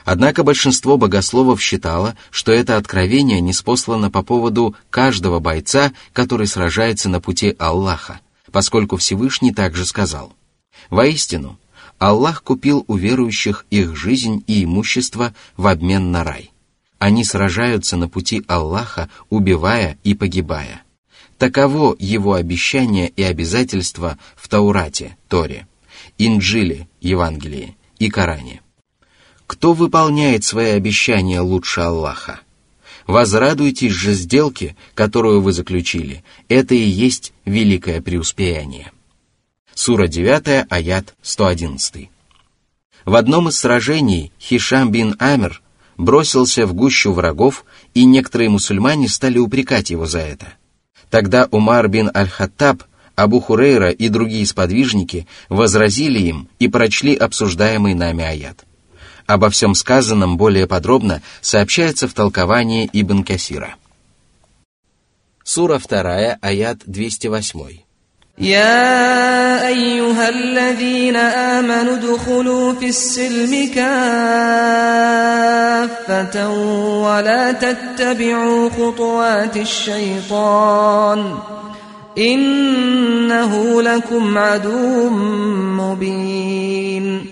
Однако 0.05 0.45
большинство 0.45 0.97
богословов 0.97 1.61
считало, 1.61 2.17
что 2.31 2.53
это 2.53 2.77
откровение 2.77 3.41
неспослано 3.41 4.11
по 4.11 4.23
поводу 4.23 4.77
каждого 4.89 5.41
бойца, 5.41 5.93
который 6.13 6.47
сражается 6.47 7.09
на 7.09 7.21
пути 7.21 7.57
Аллаха, 7.59 8.21
поскольку 8.53 8.99
Всевышний 8.99 9.53
также 9.53 9.85
сказал, 9.85 10.33
«Воистину, 10.91 11.59
Аллах 11.99 12.43
купил 12.43 12.85
у 12.87 12.97
верующих 12.97 13.67
их 13.71 13.97
жизнь 13.97 14.45
и 14.47 14.65
имущество 14.65 15.35
в 15.57 15.67
обмен 15.67 16.13
на 16.13 16.23
рай. 16.23 16.53
Они 16.99 17.25
сражаются 17.25 17.97
на 17.97 18.09
пути 18.09 18.45
Аллаха, 18.47 19.09
убивая 19.29 19.99
и 20.05 20.15
погибая. 20.15 20.83
Таково 21.39 21.95
его 21.99 22.35
обещание 22.35 23.09
и 23.09 23.23
обязательство 23.23 24.19
в 24.37 24.49
Таурате, 24.49 25.17
Торе, 25.29 25.67
Инджиле, 26.17 26.89
Евангелии 27.01 27.77
и 27.99 28.09
Коране. 28.09 28.63
Кто 29.47 29.75
выполняет 29.75 30.45
свои 30.45 30.71
обещания 30.71 31.41
лучше 31.41 31.83
Аллаха? 31.83 32.41
Возрадуйтесь 33.07 33.93
же 33.93 34.15
сделке, 34.15 34.77
которую 34.95 35.41
вы 35.41 35.53
заключили. 35.53 36.25
Это 36.49 36.75
и 36.75 36.79
есть 36.79 37.33
великое 37.45 38.01
преуспеяние. 38.01 38.91
Сура 39.75 40.09
9, 40.09 40.67
аят 40.69 41.15
111. 41.23 42.09
В 43.05 43.15
одном 43.15 43.49
из 43.49 43.59
сражений 43.59 44.33
Хишам 44.41 44.91
бин 44.91 45.15
Амир 45.19 45.63
бросился 45.97 46.67
в 46.67 46.75
гущу 46.75 47.13
врагов, 47.13 47.65
и 47.95 48.05
некоторые 48.05 48.49
мусульмане 48.49 49.09
стали 49.09 49.39
упрекать 49.39 49.91
его 49.91 50.07
за 50.07 50.21
это. 50.21 50.55
Тогда 51.11 51.49
Умар 51.51 51.89
бин 51.89 52.11
Аль-Хаттаб, 52.15 52.83
Абу 53.15 53.41
Хурейра 53.41 53.91
и 53.91 54.09
другие 54.09 54.45
сподвижники 54.45 55.27
возразили 55.49 56.19
им 56.19 56.49
и 56.59 56.69
прочли 56.69 57.15
обсуждаемый 57.15 57.95
нами 57.95 58.25
аят. 58.25 58.65
Обо 59.27 59.49
всем 59.51 59.75
сказанном 59.75 60.37
более 60.37 60.67
подробно 60.67 61.23
сообщается 61.41 62.09
в 62.09 62.15
толковании 62.15 62.89
Ибн 62.93 63.25
Касира. 63.25 63.77
Сура 65.43 65.79
2, 65.79 66.39
аят 66.41 66.79
208. 66.87 67.86
يا 68.42 69.68
أيها 69.68 70.30
الذين 70.30 71.16
آمنوا 71.16 71.94
ادخلوا 71.94 72.74
في 72.74 72.90
السلم 72.90 73.70
كافة 73.76 73.86
ولا 77.06 77.52
تتبعوا 77.52 78.70
خطوات 78.70 79.58
الشيطان 79.58 81.38
إنه 82.18 83.82
لكم 83.82 84.38
عدو 84.38 85.10
مبين 85.78 87.26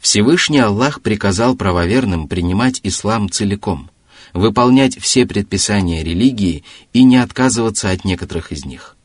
Всевышний 0.00 0.58
Аллах 0.58 1.00
приказал 1.00 1.54
правоверным 1.54 2.26
принимать 2.26 2.80
ислам 2.82 3.30
целиком, 3.30 3.88
выполнять 4.34 4.98
все 4.98 5.26
предписания 5.26 6.02
религии 6.02 6.64
и 6.92 7.04
не 7.04 7.18
отказываться 7.18 7.90
от 7.90 8.04
некоторых 8.04 8.50
из 8.50 8.64
них. 8.64 8.95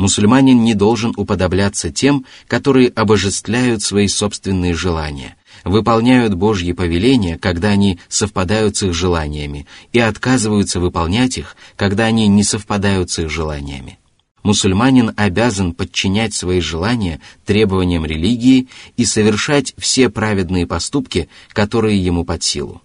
Мусульманин 0.00 0.64
не 0.64 0.72
должен 0.72 1.12
уподобляться 1.18 1.90
тем, 1.90 2.24
которые 2.48 2.88
обожествляют 2.88 3.82
свои 3.82 4.08
собственные 4.08 4.72
желания, 4.72 5.36
выполняют 5.62 6.32
Божьи 6.32 6.72
повеления, 6.72 7.36
когда 7.36 7.68
они 7.68 7.98
совпадают 8.08 8.78
с 8.78 8.84
их 8.84 8.94
желаниями, 8.94 9.66
и 9.92 9.98
отказываются 9.98 10.80
выполнять 10.80 11.36
их, 11.36 11.54
когда 11.76 12.06
они 12.06 12.28
не 12.28 12.44
совпадают 12.44 13.10
с 13.10 13.18
их 13.18 13.28
желаниями. 13.28 13.98
Мусульманин 14.42 15.12
обязан 15.16 15.74
подчинять 15.74 16.32
свои 16.32 16.60
желания 16.60 17.20
требованиям 17.44 18.06
религии 18.06 18.68
и 18.96 19.04
совершать 19.04 19.74
все 19.76 20.08
праведные 20.08 20.66
поступки, 20.66 21.28
которые 21.52 22.02
ему 22.02 22.24
под 22.24 22.42
силу. 22.42 22.80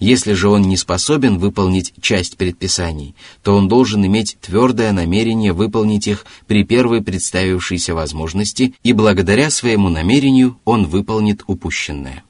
Если 0.00 0.32
же 0.32 0.48
он 0.48 0.62
не 0.62 0.78
способен 0.78 1.38
выполнить 1.38 1.92
часть 2.00 2.38
предписаний, 2.38 3.14
то 3.42 3.54
он 3.54 3.68
должен 3.68 4.04
иметь 4.06 4.38
твердое 4.40 4.92
намерение 4.92 5.52
выполнить 5.52 6.08
их 6.08 6.24
при 6.46 6.64
первой 6.64 7.02
представившейся 7.02 7.94
возможности, 7.94 8.74
и 8.82 8.94
благодаря 8.94 9.50
своему 9.50 9.90
намерению 9.90 10.58
он 10.64 10.86
выполнит 10.86 11.42
упущенное. 11.46 12.24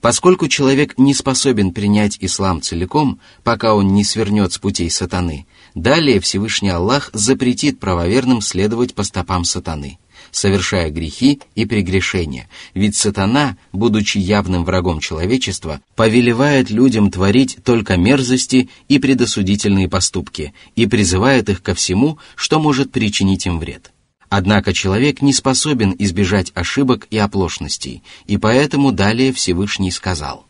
Поскольку 0.00 0.46
человек 0.46 0.96
не 0.96 1.14
способен 1.14 1.72
принять 1.72 2.16
ислам 2.20 2.62
целиком, 2.62 3.18
пока 3.42 3.74
он 3.74 3.92
не 3.92 4.04
свернет 4.04 4.52
с 4.52 4.58
путей 4.58 4.90
сатаны, 4.90 5.46
далее 5.74 6.20
Всевышний 6.20 6.68
Аллах 6.70 7.10
запретит 7.12 7.80
правоверным 7.80 8.40
следовать 8.40 8.94
по 8.94 9.02
стопам 9.02 9.44
сатаны, 9.44 9.98
совершая 10.30 10.90
грехи 10.90 11.40
и 11.54 11.66
прегрешения, 11.66 12.48
ведь 12.74 12.96
сатана, 12.96 13.56
будучи 13.72 14.18
явным 14.18 14.64
врагом 14.64 15.00
человечества, 15.00 15.80
повелевает 15.96 16.70
людям 16.70 17.10
творить 17.10 17.58
только 17.64 17.96
мерзости 17.96 18.68
и 18.88 18.98
предосудительные 18.98 19.88
поступки 19.88 20.54
и 20.76 20.86
призывает 20.86 21.48
их 21.48 21.62
ко 21.62 21.74
всему, 21.74 22.18
что 22.34 22.60
может 22.60 22.92
причинить 22.92 23.46
им 23.46 23.58
вред. 23.58 23.92
Однако 24.28 24.72
человек 24.72 25.22
не 25.22 25.32
способен 25.32 25.94
избежать 25.98 26.50
ошибок 26.54 27.06
и 27.10 27.18
оплошностей, 27.18 28.02
и 28.26 28.36
поэтому 28.36 28.90
далее 28.90 29.32
Всевышний 29.32 29.90
сказал. 29.90 30.46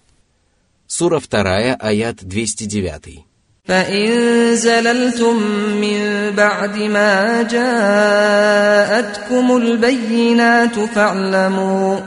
Сура 0.86 1.20
2, 1.20 1.74
аят 1.74 2.18
209. 2.22 3.24
فإن 3.69 4.09
زللتم 4.55 5.35
من 5.81 6.31
بعد 6.31 6.77
ما 6.77 7.41
جاءتكم 7.51 9.05
البينات 9.57 10.79
فاعلموا 10.79 11.99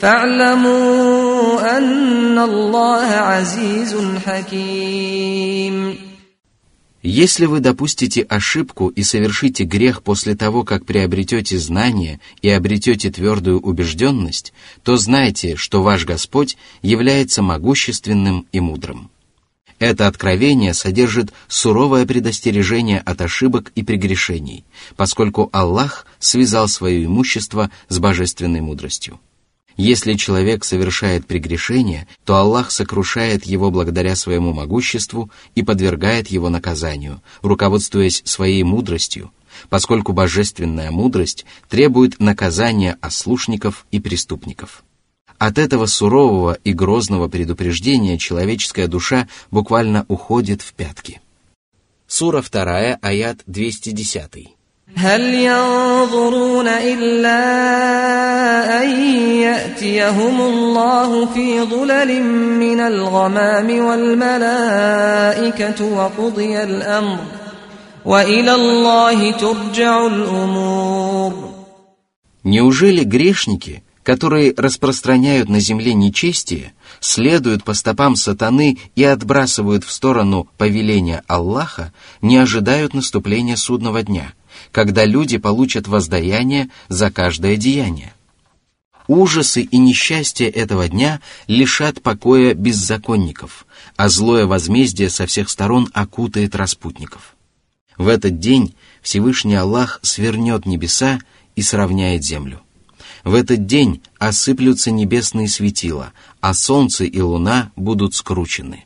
فاعلموا 0.00 1.78
أن 1.78 2.38
الله 2.38 3.06
عزيز 3.06 3.96
حكيم 4.26 5.94
Если 7.04 7.46
вы 7.46 7.58
допустите 7.58 8.22
ошибку 8.22 8.86
и 8.88 9.02
совершите 9.02 9.64
грех 9.64 10.04
после 10.04 10.36
того, 10.36 10.62
как 10.62 10.86
приобретете 10.86 11.58
знание 11.58 12.20
и 12.42 12.48
обретете 12.48 13.10
твердую 13.10 13.58
убежденность, 13.60 14.52
то 14.84 14.96
знайте, 14.96 15.56
что 15.56 15.82
ваш 15.82 16.04
Господь 16.04 16.56
является 16.80 17.42
могущественным 17.42 18.46
и 18.52 18.60
мудрым. 18.60 19.10
Это 19.79 20.07
откровение 20.07 20.73
содержит 20.73 21.31
суровое 21.47 22.05
предостережение 22.05 22.99
от 22.99 23.21
ошибок 23.21 23.71
и 23.75 23.83
прегрешений, 23.83 24.65
поскольку 24.95 25.49
Аллах 25.53 26.07
связал 26.19 26.67
свое 26.67 27.05
имущество 27.05 27.69
с 27.87 27.99
божественной 27.99 28.61
мудростью. 28.61 29.19
Если 29.75 30.15
человек 30.15 30.65
совершает 30.65 31.27
прегрешение, 31.27 32.07
то 32.25 32.37
Аллах 32.37 32.71
сокрушает 32.71 33.45
его 33.45 33.69
благодаря 33.69 34.15
своему 34.15 34.51
могуществу 34.51 35.29
и 35.53 35.61
подвергает 35.61 36.29
его 36.29 36.49
наказанию, 36.49 37.21
руководствуясь 37.43 38.23
своей 38.25 38.63
мудростью, 38.63 39.31
поскольку 39.69 40.13
божественная 40.13 40.89
мудрость 40.89 41.45
требует 41.69 42.19
наказания 42.19 42.97
ослушников 43.01 43.85
и 43.91 43.99
преступников. 43.99 44.83
От 45.38 45.58
этого 45.58 45.86
сурового 45.86 46.56
и 46.62 46.72
грозного 46.72 47.28
предупреждения 47.28 48.16
человеческая 48.16 48.86
душа 48.86 49.26
буквально 49.50 50.06
уходит 50.08 50.62
в 50.62 50.72
пятки. 50.74 51.20
Сура 52.06 52.42
2, 52.42 52.98
аят 53.02 53.40
210. 53.46 54.54
هل 54.96 55.34
ينظرون 55.34 56.68
إلا 56.68 57.42
أن 58.82 58.90
يأتيهم 59.40 60.40
الله 60.40 61.26
في 61.26 61.62
ظلل 61.62 62.22
من 62.58 62.80
الغمام 62.80 63.84
والملائكة 63.84 65.84
وقضي 65.84 66.62
الأمر 66.62 67.18
وإلى 68.04 68.54
الله 68.54 69.32
ترجع 69.32 70.06
الأمور 70.06 71.52
Неужели 72.44 73.04
грешники, 73.04 73.82
которые 74.07 74.53
распространяют 74.55 75.49
на 75.49 75.59
земле 75.59 75.93
нечестие, 75.93 76.71
следуют 77.01 77.65
по 77.65 77.73
стопам 77.73 78.15
сатаны 78.15 78.77
и 78.95 79.03
отбрасывают 79.03 79.83
в 79.83 79.91
сторону 79.91 80.47
повеления 80.57 81.25
Аллаха, 81.27 81.91
не 82.21 82.37
ожидают 82.37 82.93
наступления 82.93 83.57
судного 83.57 84.03
дня, 84.03 84.31
когда 84.71 85.03
люди 85.03 85.37
получат 85.37 85.89
воздаяние 85.89 86.69
за 86.87 87.11
каждое 87.11 87.57
деяние? 87.57 88.13
Ужасы 89.09 89.63
и 89.63 89.77
несчастье 89.77 90.47
этого 90.47 90.87
дня 90.87 91.19
лишат 91.49 92.01
покоя 92.01 92.53
беззаконников, 92.53 93.65
а 93.97 94.07
злое 94.07 94.45
возмездие 94.45 95.09
со 95.09 95.25
всех 95.25 95.49
сторон 95.49 95.89
окутает 95.91 96.55
распутников. 96.55 97.35
В 97.97 98.07
этот 98.07 98.39
день 98.39 98.73
Всевышний 99.01 99.55
Аллах 99.55 99.99
свернет 100.01 100.65
небеса 100.65 101.19
и 101.57 101.61
сравняет 101.61 102.23
землю. 102.23 102.61
В 103.27 103.33
этот 103.33 103.65
день 103.65 104.01
осыплются 104.19 104.89
небесные 104.89 105.49
светила, 105.49 106.13
а 106.39 106.53
солнце 106.53 107.03
и 107.03 107.19
луна 107.19 107.73
будут 107.75 108.15
скручены. 108.15 108.85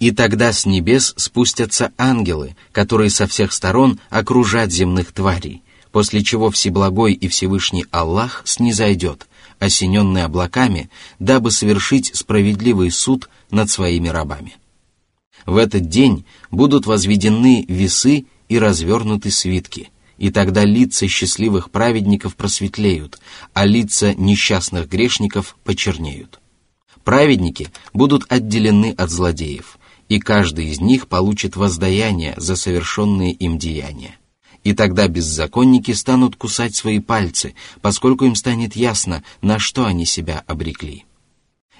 И 0.00 0.10
тогда 0.10 0.52
с 0.52 0.66
небес 0.66 1.14
спустятся 1.16 1.92
ангелы, 1.96 2.56
которые 2.72 3.10
со 3.10 3.28
всех 3.28 3.52
сторон 3.52 4.00
окружат 4.10 4.72
земных 4.72 5.12
тварей, 5.12 5.62
после 5.92 6.24
чего 6.24 6.50
Всеблагой 6.50 7.12
и 7.12 7.28
Всевышний 7.28 7.86
Аллах 7.92 8.42
снизойдет, 8.44 9.28
осененный 9.60 10.24
облаками, 10.24 10.90
дабы 11.20 11.52
совершить 11.52 12.10
справедливый 12.12 12.90
суд 12.90 13.28
над 13.52 13.70
своими 13.70 14.08
рабами. 14.08 14.56
В 15.46 15.56
этот 15.56 15.88
день 15.88 16.24
будут 16.50 16.86
возведены 16.86 17.64
весы 17.68 18.24
и 18.48 18.58
развернуты 18.58 19.30
свитки– 19.30 19.90
и 20.18 20.30
тогда 20.30 20.64
лица 20.64 21.08
счастливых 21.08 21.70
праведников 21.70 22.36
просветлеют, 22.36 23.18
а 23.52 23.64
лица 23.64 24.14
несчастных 24.14 24.88
грешников 24.88 25.56
почернеют. 25.64 26.40
Праведники 27.04 27.68
будут 27.92 28.24
отделены 28.28 28.94
от 28.96 29.10
злодеев, 29.10 29.78
и 30.08 30.18
каждый 30.18 30.66
из 30.66 30.80
них 30.80 31.08
получит 31.08 31.56
воздаяние 31.56 32.34
за 32.36 32.56
совершенные 32.56 33.32
им 33.32 33.58
деяния. 33.58 34.16
И 34.64 34.72
тогда 34.72 35.06
беззаконники 35.06 35.92
станут 35.92 36.34
кусать 36.34 36.74
свои 36.74 36.98
пальцы, 36.98 37.54
поскольку 37.80 38.24
им 38.24 38.34
станет 38.34 38.74
ясно, 38.74 39.22
на 39.40 39.60
что 39.60 39.84
они 39.84 40.04
себя 40.04 40.42
обрекли. 40.46 41.04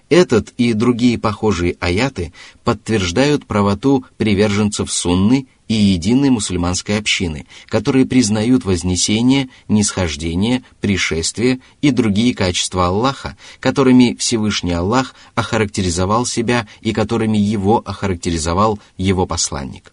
Этот 0.09 0.51
и 0.57 0.73
другие 0.73 1.19
похожие 1.19 1.77
аяты 1.81 2.33
подтверждают 2.62 3.45
правоту 3.45 4.05
приверженцев 4.16 4.92
сунны 4.92 5.49
и 5.66 5.75
единой 5.75 6.31
мусульманской 6.31 6.97
общины, 6.97 7.47
которые 7.66 8.07
признают 8.07 8.64
вознесение, 8.64 9.49
нисхождение, 9.66 10.62
пришествие 10.81 11.59
и 11.83 11.90
другие 11.90 12.35
качества 12.35 12.87
Аллаха, 12.87 13.37
которыми 13.59 14.14
Всевышний 14.16 14.73
Аллах 14.73 15.16
охарактеризовал 15.35 16.25
себя 16.25 16.69
и 16.83 16.92
которыми 16.92 17.38
его 17.38 17.83
охарактеризовал 17.85 18.79
его 18.97 19.27
посланник. 19.27 19.92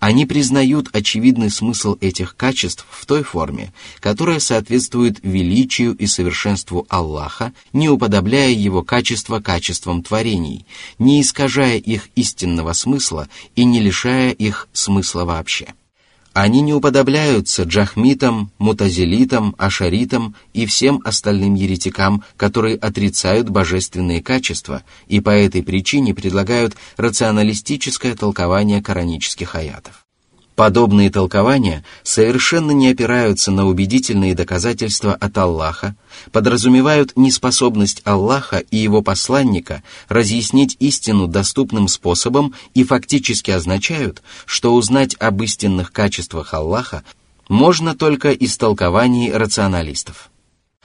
Они 0.00 0.24
признают 0.24 0.88
очевидный 0.92 1.50
смысл 1.50 1.98
этих 2.00 2.34
качеств 2.34 2.86
в 2.90 3.04
той 3.04 3.22
форме, 3.22 3.72
которая 4.00 4.40
соответствует 4.40 5.18
величию 5.22 5.94
и 5.94 6.06
совершенству 6.06 6.86
Аллаха, 6.88 7.52
не 7.74 7.90
уподобляя 7.90 8.50
его 8.50 8.82
качества 8.82 9.40
качествам 9.40 10.02
творений, 10.02 10.64
не 10.98 11.20
искажая 11.20 11.76
их 11.76 12.08
истинного 12.16 12.72
смысла 12.72 13.28
и 13.56 13.64
не 13.66 13.78
лишая 13.78 14.32
их 14.32 14.68
смысла 14.72 15.26
вообще. 15.26 15.74
Они 16.32 16.60
не 16.60 16.72
уподобляются 16.72 17.64
джахмитам, 17.64 18.52
мутазилитам, 18.58 19.54
ашаритам 19.58 20.36
и 20.52 20.64
всем 20.64 21.00
остальным 21.04 21.54
еретикам, 21.54 22.22
которые 22.36 22.76
отрицают 22.76 23.48
божественные 23.48 24.22
качества 24.22 24.82
и 25.08 25.20
по 25.20 25.30
этой 25.30 25.62
причине 25.62 26.14
предлагают 26.14 26.76
рационалистическое 26.96 28.14
толкование 28.14 28.80
коранических 28.80 29.56
аятов. 29.56 30.06
Подобные 30.60 31.08
толкования 31.08 31.82
совершенно 32.02 32.72
не 32.72 32.90
опираются 32.90 33.50
на 33.50 33.66
убедительные 33.66 34.34
доказательства 34.34 35.14
от 35.14 35.38
Аллаха, 35.38 35.96
подразумевают 36.32 37.16
неспособность 37.16 38.02
Аллаха 38.04 38.58
и 38.58 38.76
его 38.76 39.00
посланника 39.00 39.82
разъяснить 40.10 40.76
истину 40.78 41.28
доступным 41.28 41.88
способом 41.88 42.52
и 42.74 42.84
фактически 42.84 43.50
означают, 43.50 44.22
что 44.44 44.74
узнать 44.74 45.16
об 45.18 45.42
истинных 45.42 45.92
качествах 45.92 46.52
Аллаха 46.52 47.04
можно 47.48 47.96
только 47.96 48.30
из 48.30 48.54
толкований 48.58 49.32
рационалистов. 49.32 50.30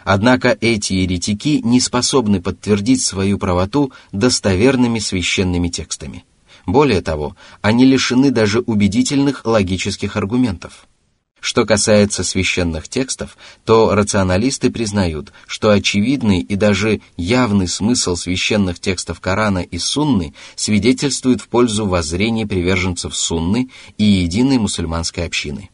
Однако 0.05 0.57
эти 0.61 0.93
еретики 0.93 1.59
не 1.61 1.81
способны 1.81 2.41
подтвердить 2.41 3.03
свою 3.03 3.37
правоту 3.37 3.91
достоверными 4.13 4.99
священными 4.99 5.67
текстами– 5.67 6.23
более 6.65 7.01
того, 7.01 7.35
они 7.61 7.85
лишены 7.85 8.31
даже 8.31 8.59
убедительных 8.59 9.45
логических 9.45 10.15
аргументов. 10.15 10.87
Что 11.39 11.63
касается 11.63 12.23
священных 12.23 12.87
текстов, 12.87 13.37
то 13.65 13.93
рационалисты 13.93 14.71
признают, 14.71 15.31
что 15.45 15.69
очевидный 15.69 16.39
и 16.39 16.55
даже 16.55 17.01
явный 17.17 17.67
смысл 17.67 18.15
священных 18.15 18.79
текстов 18.79 19.19
Корана 19.19 19.59
и 19.59 19.77
Сунны 19.77 20.33
свидетельствует 20.55 21.41
в 21.41 21.47
пользу 21.47 21.85
воззрений 21.85 22.47
приверженцев 22.47 23.15
Сунны 23.15 23.69
и 23.99 24.05
единой 24.05 24.57
мусульманской 24.57 25.23
общины. 25.23 25.69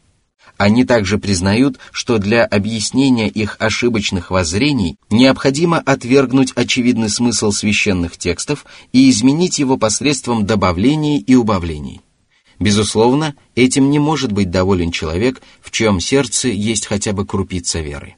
Они 0.62 0.84
также 0.84 1.18
признают, 1.18 1.80
что 1.90 2.18
для 2.18 2.44
объяснения 2.44 3.28
их 3.28 3.56
ошибочных 3.58 4.30
воззрений 4.30 4.96
необходимо 5.10 5.78
отвергнуть 5.78 6.52
очевидный 6.54 7.08
смысл 7.08 7.50
священных 7.50 8.16
текстов 8.16 8.64
и 8.92 9.10
изменить 9.10 9.58
его 9.58 9.76
посредством 9.76 10.46
добавлений 10.46 11.18
и 11.18 11.34
убавлений. 11.34 12.00
Безусловно, 12.60 13.34
этим 13.56 13.90
не 13.90 13.98
может 13.98 14.30
быть 14.30 14.52
доволен 14.52 14.92
человек, 14.92 15.42
в 15.60 15.72
чьем 15.72 15.98
сердце 15.98 16.46
есть 16.46 16.86
хотя 16.86 17.12
бы 17.12 17.26
крупица 17.26 17.80
веры. 17.80 18.14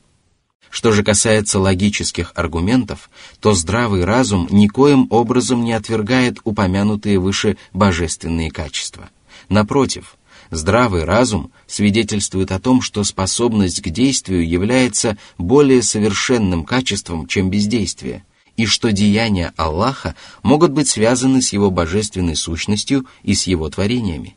Что 0.68 0.92
же 0.92 1.02
касается 1.02 1.58
логических 1.58 2.32
аргументов, 2.34 3.08
то 3.40 3.54
здравый 3.54 4.04
разум 4.04 4.48
никоим 4.50 5.06
образом 5.08 5.64
не 5.64 5.72
отвергает 5.72 6.40
упомянутые 6.44 7.18
выше 7.18 7.56
божественные 7.72 8.50
качества. 8.50 9.08
Напротив– 9.48 10.18
Здравый 10.54 11.02
разум 11.02 11.50
свидетельствует 11.66 12.52
о 12.52 12.60
том, 12.60 12.80
что 12.80 13.02
способность 13.02 13.82
к 13.82 13.88
действию 13.88 14.48
является 14.48 15.18
более 15.36 15.82
совершенным 15.82 16.64
качеством, 16.64 17.26
чем 17.26 17.50
бездействие, 17.50 18.24
и 18.56 18.64
что 18.64 18.92
деяния 18.92 19.52
Аллаха 19.56 20.14
могут 20.44 20.70
быть 20.70 20.88
связаны 20.88 21.42
с 21.42 21.52
его 21.52 21.72
божественной 21.72 22.36
сущностью 22.36 23.04
и 23.24 23.34
с 23.34 23.48
его 23.48 23.68
творениями. 23.68 24.36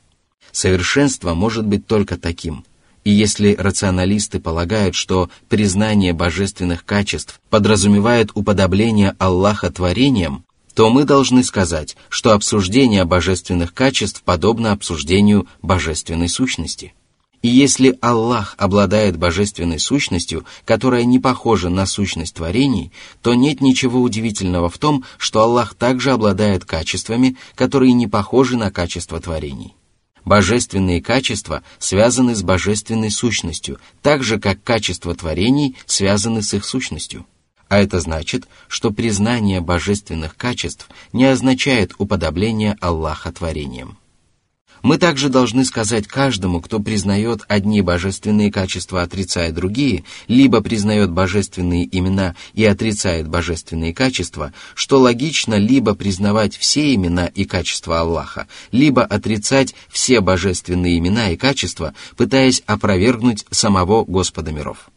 Совершенство 0.52 1.36
может 1.36 1.68
быть 1.68 1.86
только 1.86 2.18
таким. 2.18 2.66
И 3.04 3.12
если 3.12 3.54
рационалисты 3.54 4.40
полагают, 4.40 4.96
что 4.96 5.30
признание 5.50 6.14
божественных 6.14 6.84
качеств 6.84 7.40
подразумевает 7.52 8.32
уподобление 8.34 9.16
Аллаха 9.20 9.70
творениям, 9.70 10.46
то 10.78 10.92
мы 10.92 11.06
должны 11.06 11.44
сказать, 11.44 11.98
что 12.08 12.34
обсуждение 12.34 13.04
божественных 13.04 13.74
качеств 13.74 14.22
подобно 14.22 14.72
обсуждению 14.72 15.48
божественной 15.64 16.30
сущности. 16.30 16.94
И 17.42 17.48
если 17.48 17.98
Аллах 18.00 18.54
обладает 18.60 19.18
божественной 19.18 19.80
сущностью, 19.80 20.46
которая 20.66 21.04
не 21.04 21.18
похожа 21.18 21.70
на 21.70 21.88
сущность 21.88 22.36
творений, 22.36 22.92
то 23.24 23.34
нет 23.34 23.60
ничего 23.60 24.00
удивительного 24.00 24.70
в 24.70 24.78
том, 24.78 25.04
что 25.18 25.42
Аллах 25.42 25.74
также 25.74 26.12
обладает 26.12 26.64
качествами, 26.64 27.38
которые 27.56 27.94
не 27.94 28.06
похожи 28.06 28.56
на 28.56 28.70
качества 28.70 29.20
творений. 29.20 29.74
Божественные 30.26 31.02
качества 31.02 31.64
связаны 31.80 32.36
с 32.36 32.44
божественной 32.44 33.10
сущностью, 33.10 33.80
так 34.04 34.24
же 34.24 34.40
как 34.40 34.62
качества 34.62 35.16
творений 35.16 35.76
связаны 35.88 36.44
с 36.44 36.54
их 36.54 36.66
сущностью. 36.66 37.26
А 37.70 37.80
это 37.80 38.00
значит, 38.00 38.48
что 38.68 38.92
признание 38.92 39.62
божественных 39.62 40.36
качеств 40.36 40.90
не 41.14 41.26
означает 41.26 41.94
уподобление 41.98 42.78
Аллаха 42.80 43.32
творением. 43.32 43.98
Мы 44.84 44.98
также 44.98 45.30
должны 45.30 45.66
сказать 45.66 46.08
каждому, 46.08 46.62
кто 46.62 46.80
признает 46.80 47.42
одни 47.48 47.82
божественные 47.82 48.52
качества, 48.52 49.02
отрицая 49.02 49.52
другие, 49.52 50.04
либо 50.28 50.62
признает 50.62 51.12
божественные 51.12 51.88
имена 51.92 52.36
и 52.54 52.64
отрицает 52.64 53.28
божественные 53.28 53.94
качества, 53.94 54.54
что 54.76 55.00
логично 55.00 55.56
либо 55.56 55.96
признавать 55.96 56.56
все 56.56 56.94
имена 56.94 57.26
и 57.26 57.46
качества 57.46 58.02
Аллаха, 58.02 58.48
либо 58.72 59.04
отрицать 59.04 59.74
все 59.90 60.22
божественные 60.22 61.00
имена 61.00 61.32
и 61.32 61.38
качества, 61.38 61.94
пытаясь 62.16 62.62
опровергнуть 62.66 63.46
самого 63.50 64.06
Господа 64.06 64.52
миров. 64.52 64.90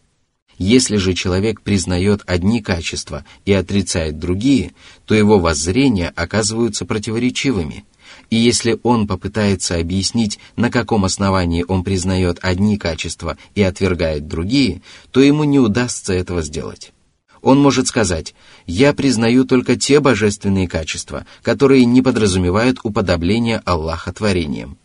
Если 0.60 0.98
же 0.98 1.14
человек 1.14 1.62
признает 1.62 2.20
одни 2.26 2.60
качества 2.60 3.24
и 3.46 3.52
отрицает 3.54 4.18
другие, 4.18 4.72
то 5.06 5.14
его 5.14 5.38
воззрения 5.38 6.12
оказываются 6.14 6.84
противоречивыми. 6.84 7.86
И 8.28 8.36
если 8.36 8.78
он 8.82 9.06
попытается 9.06 9.76
объяснить, 9.76 10.38
на 10.56 10.70
каком 10.70 11.06
основании 11.06 11.64
он 11.66 11.82
признает 11.82 12.40
одни 12.42 12.76
качества 12.76 13.38
и 13.54 13.62
отвергает 13.62 14.28
другие, 14.28 14.82
то 15.12 15.22
ему 15.22 15.44
не 15.44 15.58
удастся 15.58 16.12
этого 16.12 16.42
сделать. 16.42 16.92
Он 17.40 17.58
может 17.58 17.86
сказать, 17.86 18.34
«Я 18.66 18.92
признаю 18.92 19.46
только 19.46 19.76
те 19.76 19.98
божественные 19.98 20.68
качества, 20.68 21.24
которые 21.40 21.86
не 21.86 22.02
подразумевают 22.02 22.80
уподобление 22.82 23.62
Аллаха 23.64 24.12
творением». 24.12 24.76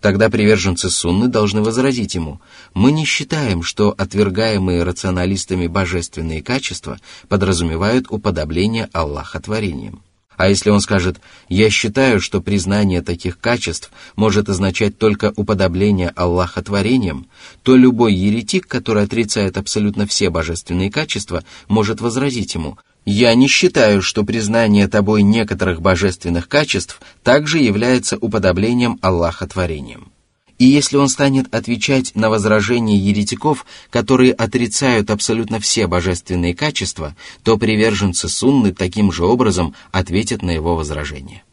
Тогда 0.00 0.30
приверженцы 0.30 0.90
сунны 0.90 1.28
должны 1.28 1.62
возразить 1.62 2.14
ему, 2.14 2.40
«Мы 2.72 2.92
не 2.92 3.04
считаем, 3.04 3.62
что 3.62 3.94
отвергаемые 3.96 4.84
рационалистами 4.84 5.66
божественные 5.66 6.42
качества 6.42 6.98
подразумевают 7.28 8.06
уподобление 8.10 8.88
Аллаха 8.92 9.40
творением». 9.40 10.02
А 10.36 10.48
если 10.48 10.70
он 10.70 10.80
скажет 10.80 11.20
«Я 11.48 11.68
считаю, 11.68 12.20
что 12.20 12.40
признание 12.40 13.02
таких 13.02 13.40
качеств 13.40 13.90
может 14.14 14.48
означать 14.48 14.96
только 14.96 15.32
уподобление 15.34 16.10
Аллаха 16.14 16.62
творением», 16.62 17.26
то 17.64 17.74
любой 17.74 18.14
еретик, 18.14 18.68
который 18.68 19.02
отрицает 19.02 19.58
абсолютно 19.58 20.06
все 20.06 20.30
божественные 20.30 20.92
качества, 20.92 21.42
может 21.66 22.00
возразить 22.00 22.54
ему 22.54 22.78
«Я 23.10 23.34
не 23.34 23.48
считаю, 23.48 24.02
что 24.02 24.22
признание 24.22 24.86
тобой 24.86 25.22
некоторых 25.22 25.80
божественных 25.80 26.46
качеств 26.46 27.00
также 27.22 27.58
является 27.58 28.18
уподоблением 28.18 28.98
Аллаха 29.00 29.46
творением». 29.46 30.12
И 30.58 30.66
если 30.66 30.98
он 30.98 31.08
станет 31.08 31.54
отвечать 31.54 32.14
на 32.14 32.28
возражения 32.28 32.98
еретиков, 32.98 33.64
которые 33.88 34.34
отрицают 34.34 35.08
абсолютно 35.08 35.58
все 35.58 35.86
божественные 35.86 36.54
качества, 36.54 37.16
то 37.42 37.56
приверженцы 37.56 38.28
сунны 38.28 38.74
таким 38.74 39.10
же 39.10 39.24
образом 39.24 39.74
ответят 39.90 40.42
на 40.42 40.50
его 40.50 40.76
возражения. 40.76 41.44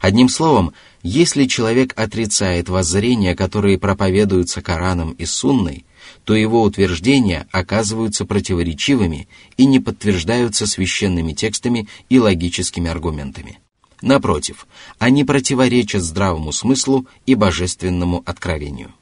Одним 0.00 0.28
словом, 0.28 0.72
если 1.04 1.44
человек 1.44 1.92
отрицает 1.96 2.68
воззрения, 2.68 3.36
которые 3.36 3.78
проповедуются 3.78 4.60
Кораном 4.60 5.12
и 5.12 5.24
Сунной, 5.24 5.85
то 6.23 6.35
его 6.35 6.61
утверждения 6.61 7.47
оказываются 7.51 8.25
противоречивыми 8.25 9.27
и 9.57 9.65
не 9.65 9.79
подтверждаются 9.79 10.67
священными 10.67 11.33
текстами 11.33 11.87
и 12.09 12.19
логическими 12.19 12.89
аргументами. 12.89 13.59
Напротив, 14.01 14.67
они 14.97 15.23
противоречат 15.23 16.01
здравому 16.01 16.51
смыслу 16.51 17.07
и 17.25 17.35
божественному 17.35 18.23
откровению. 18.25 18.93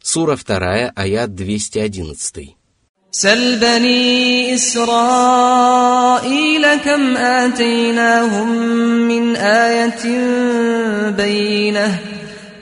Сура 0.00 0.36
2, 0.36 0.92
аят 0.94 1.34
211. 1.34 2.56
سل 3.10 3.58
بني 3.58 4.54
إسرائيل 4.54 5.96
كم 6.76 7.16
آتيناهم 7.16 8.48
من 9.08 9.36
آية 9.36 10.04
بينة 11.10 11.98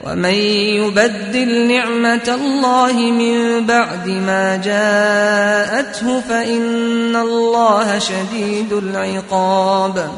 ومن 0.05 0.33
يبدل 0.79 1.67
نعمة 1.67 2.27
الله 2.27 2.93
من 2.93 3.65
بعد 3.65 4.07
ما 4.07 4.57
جاءته 4.57 6.21
فإن 6.21 7.15
الله 7.15 7.99
شديد 7.99 8.73
العقاب 8.73 10.11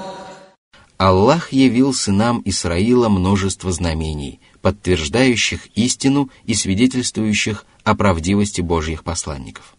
Аллах 1.00 1.54
явил 1.54 1.94
сынам 1.94 2.42
Исраила 2.44 3.08
множество 3.08 3.72
знамений, 3.72 4.40
подтверждающих 4.64 5.68
истину 5.76 6.32
и 6.46 6.56
свидетельствующих 6.56 7.66
о 7.84 7.96
правдивости 7.96 8.62
Божьих 8.62 9.04
посланников. 9.04 9.76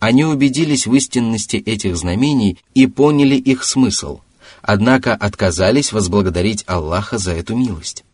Они 0.00 0.24
убедились 0.24 0.88
в 0.88 0.94
истинности 0.94 1.56
этих 1.56 1.96
знамений 1.96 2.58
и 2.74 2.88
поняли 2.88 3.36
их 3.36 3.62
смысл, 3.62 4.20
однако 4.60 5.14
отказались 5.14 5.92
возблагодарить 5.92 6.64
Аллаха 6.66 7.16
за 7.16 7.32
эту 7.32 7.54
милость. 7.54 8.04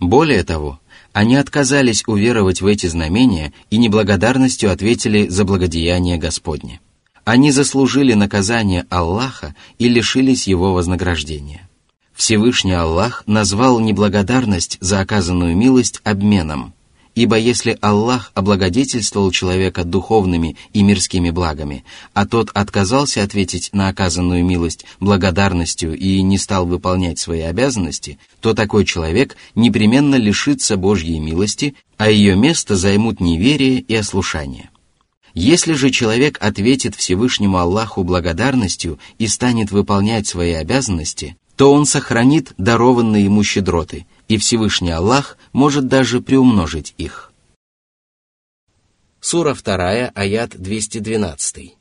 Более 0.00 0.44
того, 0.44 0.80
они 1.12 1.36
отказались 1.36 2.04
уверовать 2.06 2.60
в 2.60 2.66
эти 2.66 2.86
знамения 2.86 3.52
и 3.70 3.78
неблагодарностью 3.78 4.70
ответили 4.70 5.28
за 5.28 5.44
благодеяние 5.44 6.18
Господне. 6.18 6.80
Они 7.24 7.50
заслужили 7.50 8.12
наказание 8.12 8.86
Аллаха 8.90 9.54
и 9.78 9.88
лишились 9.88 10.46
его 10.46 10.72
вознаграждения. 10.72 11.68
Всевышний 12.14 12.72
Аллах 12.72 13.24
назвал 13.26 13.80
неблагодарность 13.80 14.78
за 14.80 15.00
оказанную 15.00 15.56
милость 15.56 16.00
обменом, 16.04 16.72
ибо 17.16 17.36
если 17.38 17.78
Аллах 17.80 18.30
облагодетельствовал 18.34 19.32
человека 19.32 19.84
духовными 19.84 20.56
и 20.74 20.82
мирскими 20.82 21.30
благами, 21.30 21.82
а 22.12 22.26
тот 22.26 22.50
отказался 22.52 23.22
ответить 23.22 23.70
на 23.72 23.88
оказанную 23.88 24.44
милость 24.44 24.84
благодарностью 25.00 25.96
и 25.96 26.22
не 26.22 26.38
стал 26.38 26.66
выполнять 26.66 27.18
свои 27.18 27.40
обязанности, 27.40 28.18
то 28.40 28.54
такой 28.54 28.84
человек 28.84 29.36
непременно 29.54 30.16
лишится 30.16 30.76
Божьей 30.76 31.18
милости, 31.18 31.74
а 31.96 32.10
ее 32.10 32.36
место 32.36 32.76
займут 32.76 33.18
неверие 33.18 33.80
и 33.80 33.94
ослушание. 33.94 34.70
Если 35.32 35.72
же 35.72 35.90
человек 35.90 36.38
ответит 36.40 36.94
Всевышнему 36.94 37.58
Аллаху 37.58 38.04
благодарностью 38.04 38.98
и 39.18 39.26
станет 39.26 39.70
выполнять 39.70 40.26
свои 40.26 40.52
обязанности, 40.52 41.36
то 41.56 41.72
он 41.72 41.86
сохранит 41.86 42.52
дарованные 42.58 43.24
ему 43.24 43.42
щедроты, 43.42 44.06
и 44.27 44.37
Всевышний 44.37 44.91
Аллах 44.91 45.37
может 45.53 45.87
даже 45.87 46.21
приумножить 46.21 46.93
их. 46.97 47.31
Сура 49.19 49.53
2, 49.53 50.11
аят 50.15 50.55
212. 50.55 51.75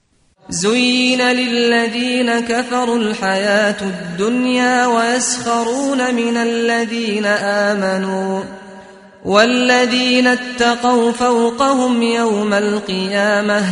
زين 0.51 1.23
للذين 1.23 2.41
كفروا 2.41 2.97
الحياة 2.97 3.77
الدنيا 3.83 4.87
ويسخرون 4.87 6.15
من 6.15 6.37
الذين 6.37 7.27
آمنوا 7.27 8.43
والذين 9.25 10.27
اتقوا 10.27 11.13
فوقهم 11.13 12.03
يوم 12.03 12.55
القيامة 12.55 13.65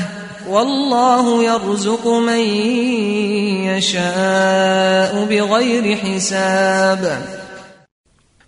والله 0.48 1.44
يرزق 1.44 2.08
من 2.08 2.40
يشاء 3.66 5.24
بغير 5.24 5.96
حساب 5.96 7.22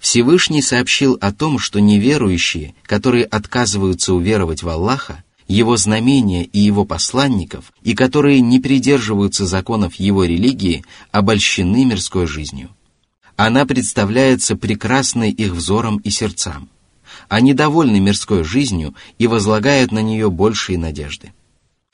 Всевышний 0.05 0.61
сообщил 0.61 1.17
о 1.19 1.33
том, 1.33 1.57
что 1.57 1.79
неверующие, 1.79 2.75
которые 2.83 3.25
отказываются 3.25 4.13
уверовать 4.13 4.61
в 4.61 4.69
Аллаха, 4.69 5.23
его 5.47 5.77
знамения 5.77 6.43
и 6.43 6.59
его 6.59 6.85
посланников, 6.85 7.73
и 7.81 7.95
которые 7.95 8.39
не 8.41 8.59
придерживаются 8.59 9.47
законов 9.47 9.95
его 9.95 10.23
религии, 10.23 10.85
обольщены 11.11 11.85
мирской 11.85 12.27
жизнью. 12.27 12.69
Она 13.35 13.65
представляется 13.65 14.55
прекрасной 14.55 15.31
их 15.31 15.53
взором 15.53 15.97
и 15.97 16.11
сердцам. 16.11 16.69
Они 17.27 17.55
довольны 17.55 17.99
мирской 17.99 18.43
жизнью 18.43 18.93
и 19.17 19.25
возлагают 19.25 19.91
на 19.91 20.03
нее 20.03 20.29
большие 20.29 20.77
надежды. 20.77 21.33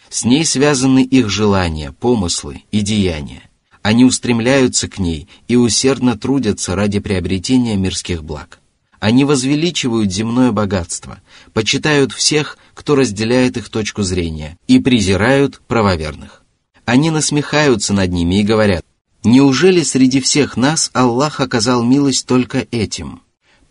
С 0.09 0.25
ней 0.25 0.43
связаны 0.43 1.01
их 1.01 1.29
желания, 1.29 1.93
помыслы 1.93 2.63
и 2.71 2.81
деяния. 2.81 3.43
Они 3.81 4.05
устремляются 4.05 4.87
к 4.87 4.99
ней 4.99 5.27
и 5.47 5.55
усердно 5.55 6.17
трудятся 6.17 6.75
ради 6.75 6.99
приобретения 6.99 7.75
мирских 7.75 8.23
благ. 8.23 8.59
Они 8.99 9.25
возвеличивают 9.25 10.11
земное 10.11 10.51
богатство, 10.51 11.19
почитают 11.53 12.11
всех, 12.11 12.59
кто 12.75 12.95
разделяет 12.95 13.57
их 13.57 13.69
точку 13.69 14.03
зрения, 14.03 14.57
и 14.67 14.79
презирают 14.79 15.61
правоверных. 15.67 16.43
Они 16.85 17.09
насмехаются 17.09 17.93
над 17.93 18.11
ними 18.11 18.39
и 18.39 18.43
говорят, 18.43 18.85
«Неужели 19.23 19.81
среди 19.81 20.21
всех 20.21 20.55
нас 20.55 20.91
Аллах 20.93 21.39
оказал 21.39 21.83
милость 21.83 22.27
только 22.27 22.67
этим?» 22.69 23.21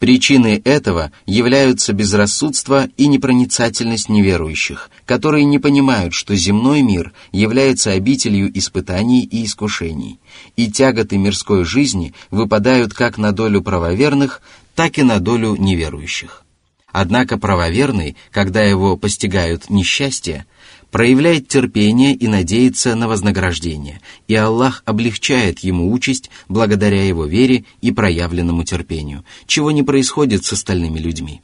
Причиной 0.01 0.57
этого 0.65 1.13
являются 1.27 1.93
безрассудство 1.93 2.89
и 2.97 3.07
непроницательность 3.07 4.09
неверующих, 4.09 4.89
которые 5.05 5.45
не 5.45 5.59
понимают, 5.59 6.15
что 6.15 6.35
земной 6.35 6.81
мир 6.81 7.13
является 7.33 7.93
обителью 7.93 8.51
испытаний 8.59 9.23
и 9.23 9.45
искушений, 9.45 10.19
и 10.57 10.73
тяготы 10.73 11.19
мирской 11.19 11.67
жизни 11.67 12.15
выпадают 12.31 12.95
как 12.95 13.19
на 13.19 13.33
долю 13.33 13.61
правоверных, 13.61 14.41
так 14.75 14.97
и 14.97 15.03
на 15.03 15.21
долю 15.21 15.55
неверующих. 15.57 16.45
Однако 16.91 17.37
правоверный, 17.37 18.17
когда 18.31 18.63
его 18.63 18.97
постигают 18.97 19.69
несчастья, 19.69 20.47
проявляет 20.91 21.49
терпение 21.49 22.15
и 22.15 22.27
надеется 22.29 22.95
на 22.95 23.09
вознаграждение, 23.09 24.01
и 24.29 24.35
Аллах 24.35 24.83
облегчает 24.87 25.61
ему 25.61 25.93
участь 25.93 26.31
благодаря 26.49 27.05
его 27.05 27.27
вере 27.27 27.65
и 27.81 27.93
проявленному 27.93 28.65
терпению, 28.65 29.25
чего 29.47 29.71
не 29.71 29.83
происходит 29.83 30.45
с 30.45 30.53
остальными 30.53 30.99
людьми. 30.99 31.41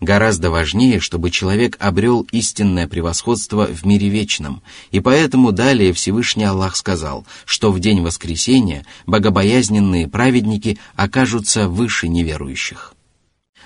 Гораздо 0.00 0.50
важнее, 0.50 0.98
чтобы 0.98 1.30
человек 1.30 1.76
обрел 1.78 2.26
истинное 2.32 2.88
превосходство 2.88 3.66
в 3.66 3.84
мире 3.84 4.08
вечном, 4.08 4.60
и 4.90 4.98
поэтому 4.98 5.52
далее 5.52 5.92
Всевышний 5.92 6.42
Аллах 6.42 6.74
сказал, 6.74 7.24
что 7.44 7.70
в 7.70 7.78
день 7.78 8.00
воскресения 8.00 8.84
богобоязненные 9.06 10.08
праведники 10.08 10.78
окажутся 10.96 11.68
выше 11.68 12.08
неверующих. 12.08 12.94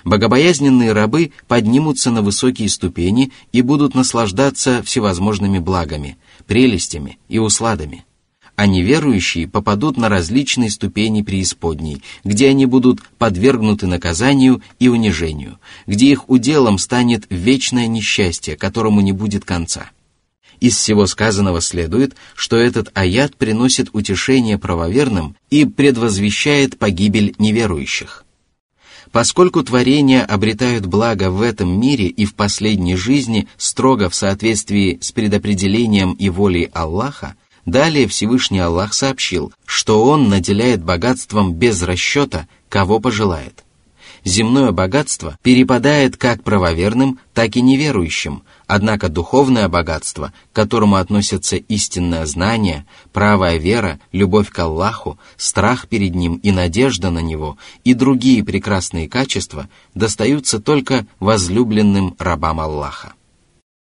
Богобоязненные 0.03 0.93
рабы 0.93 1.31
поднимутся 1.47 2.11
на 2.11 2.21
высокие 2.21 2.69
ступени 2.69 3.31
и 3.51 3.61
будут 3.61 3.95
наслаждаться 3.95 4.81
всевозможными 4.83 5.59
благами, 5.59 6.17
прелестями 6.45 7.17
и 7.27 7.39
усладами. 7.39 8.05
А 8.55 8.65
неверующие 8.65 9.47
попадут 9.47 9.97
на 9.97 10.09
различные 10.09 10.71
ступени 10.71 11.21
преисподней, 11.21 12.01
где 12.23 12.49
они 12.49 12.65
будут 12.65 13.03
подвергнуты 13.19 13.85
наказанию 13.85 14.63
и 14.79 14.87
унижению, 14.87 15.59
где 15.85 16.07
их 16.07 16.27
уделом 16.29 16.79
станет 16.79 17.25
вечное 17.29 17.85
несчастье, 17.85 18.57
которому 18.57 19.01
не 19.01 19.11
будет 19.11 19.45
конца. 19.45 19.91
Из 20.59 20.75
всего 20.75 21.05
сказанного 21.05 21.61
следует, 21.61 22.15
что 22.33 22.57
этот 22.57 22.89
аят 22.95 23.35
приносит 23.35 23.89
утешение 23.93 24.57
правоверным 24.57 25.35
и 25.51 25.65
предвозвещает 25.65 26.79
погибель 26.79 27.35
неверующих. 27.37 28.25
Поскольку 29.17 29.63
творения 29.63 30.23
обретают 30.23 30.85
благо 30.85 31.31
в 31.31 31.41
этом 31.41 31.81
мире 31.81 32.05
и 32.05 32.23
в 32.23 32.35
последней 32.35 32.95
жизни 32.95 33.47
строго 33.57 34.11
в 34.11 34.13
соответствии 34.13 34.99
с 35.01 35.11
предопределением 35.11 36.13
и 36.13 36.29
волей 36.29 36.69
Аллаха, 36.71 37.33
далее 37.65 38.07
Всевышний 38.07 38.59
Аллах 38.59 38.93
сообщил, 38.93 39.51
что 39.65 40.05
Он 40.05 40.29
наделяет 40.29 40.83
богатством 40.83 41.55
без 41.55 41.81
расчета, 41.81 42.47
кого 42.69 42.99
пожелает. 42.99 43.63
Земное 44.23 44.71
богатство 44.71 45.39
перепадает 45.41 46.15
как 46.15 46.43
правоверным, 46.43 47.17
так 47.33 47.55
и 47.55 47.61
неверующим, 47.61 48.43
Однако 48.67 49.07
духовное 49.07 49.69
богатство, 49.69 50.33
к 50.51 50.55
которому 50.55 50.97
относятся 50.97 51.55
истинное 51.55 52.25
знание, 52.25 52.85
правая 53.13 53.57
вера, 53.57 53.99
любовь 54.11 54.49
к 54.49 54.59
Аллаху, 54.59 55.17
страх 55.37 55.87
перед 55.87 56.13
Ним 56.15 56.35
и 56.35 56.51
надежда 56.51 57.09
на 57.09 57.19
Него 57.19 57.57
и 57.85 57.93
другие 57.93 58.43
прекрасные 58.43 59.07
качества 59.07 59.69
достаются 59.95 60.59
только 60.59 61.07
возлюбленным 61.19 62.15
рабам 62.19 62.59
Аллаха. 62.59 63.13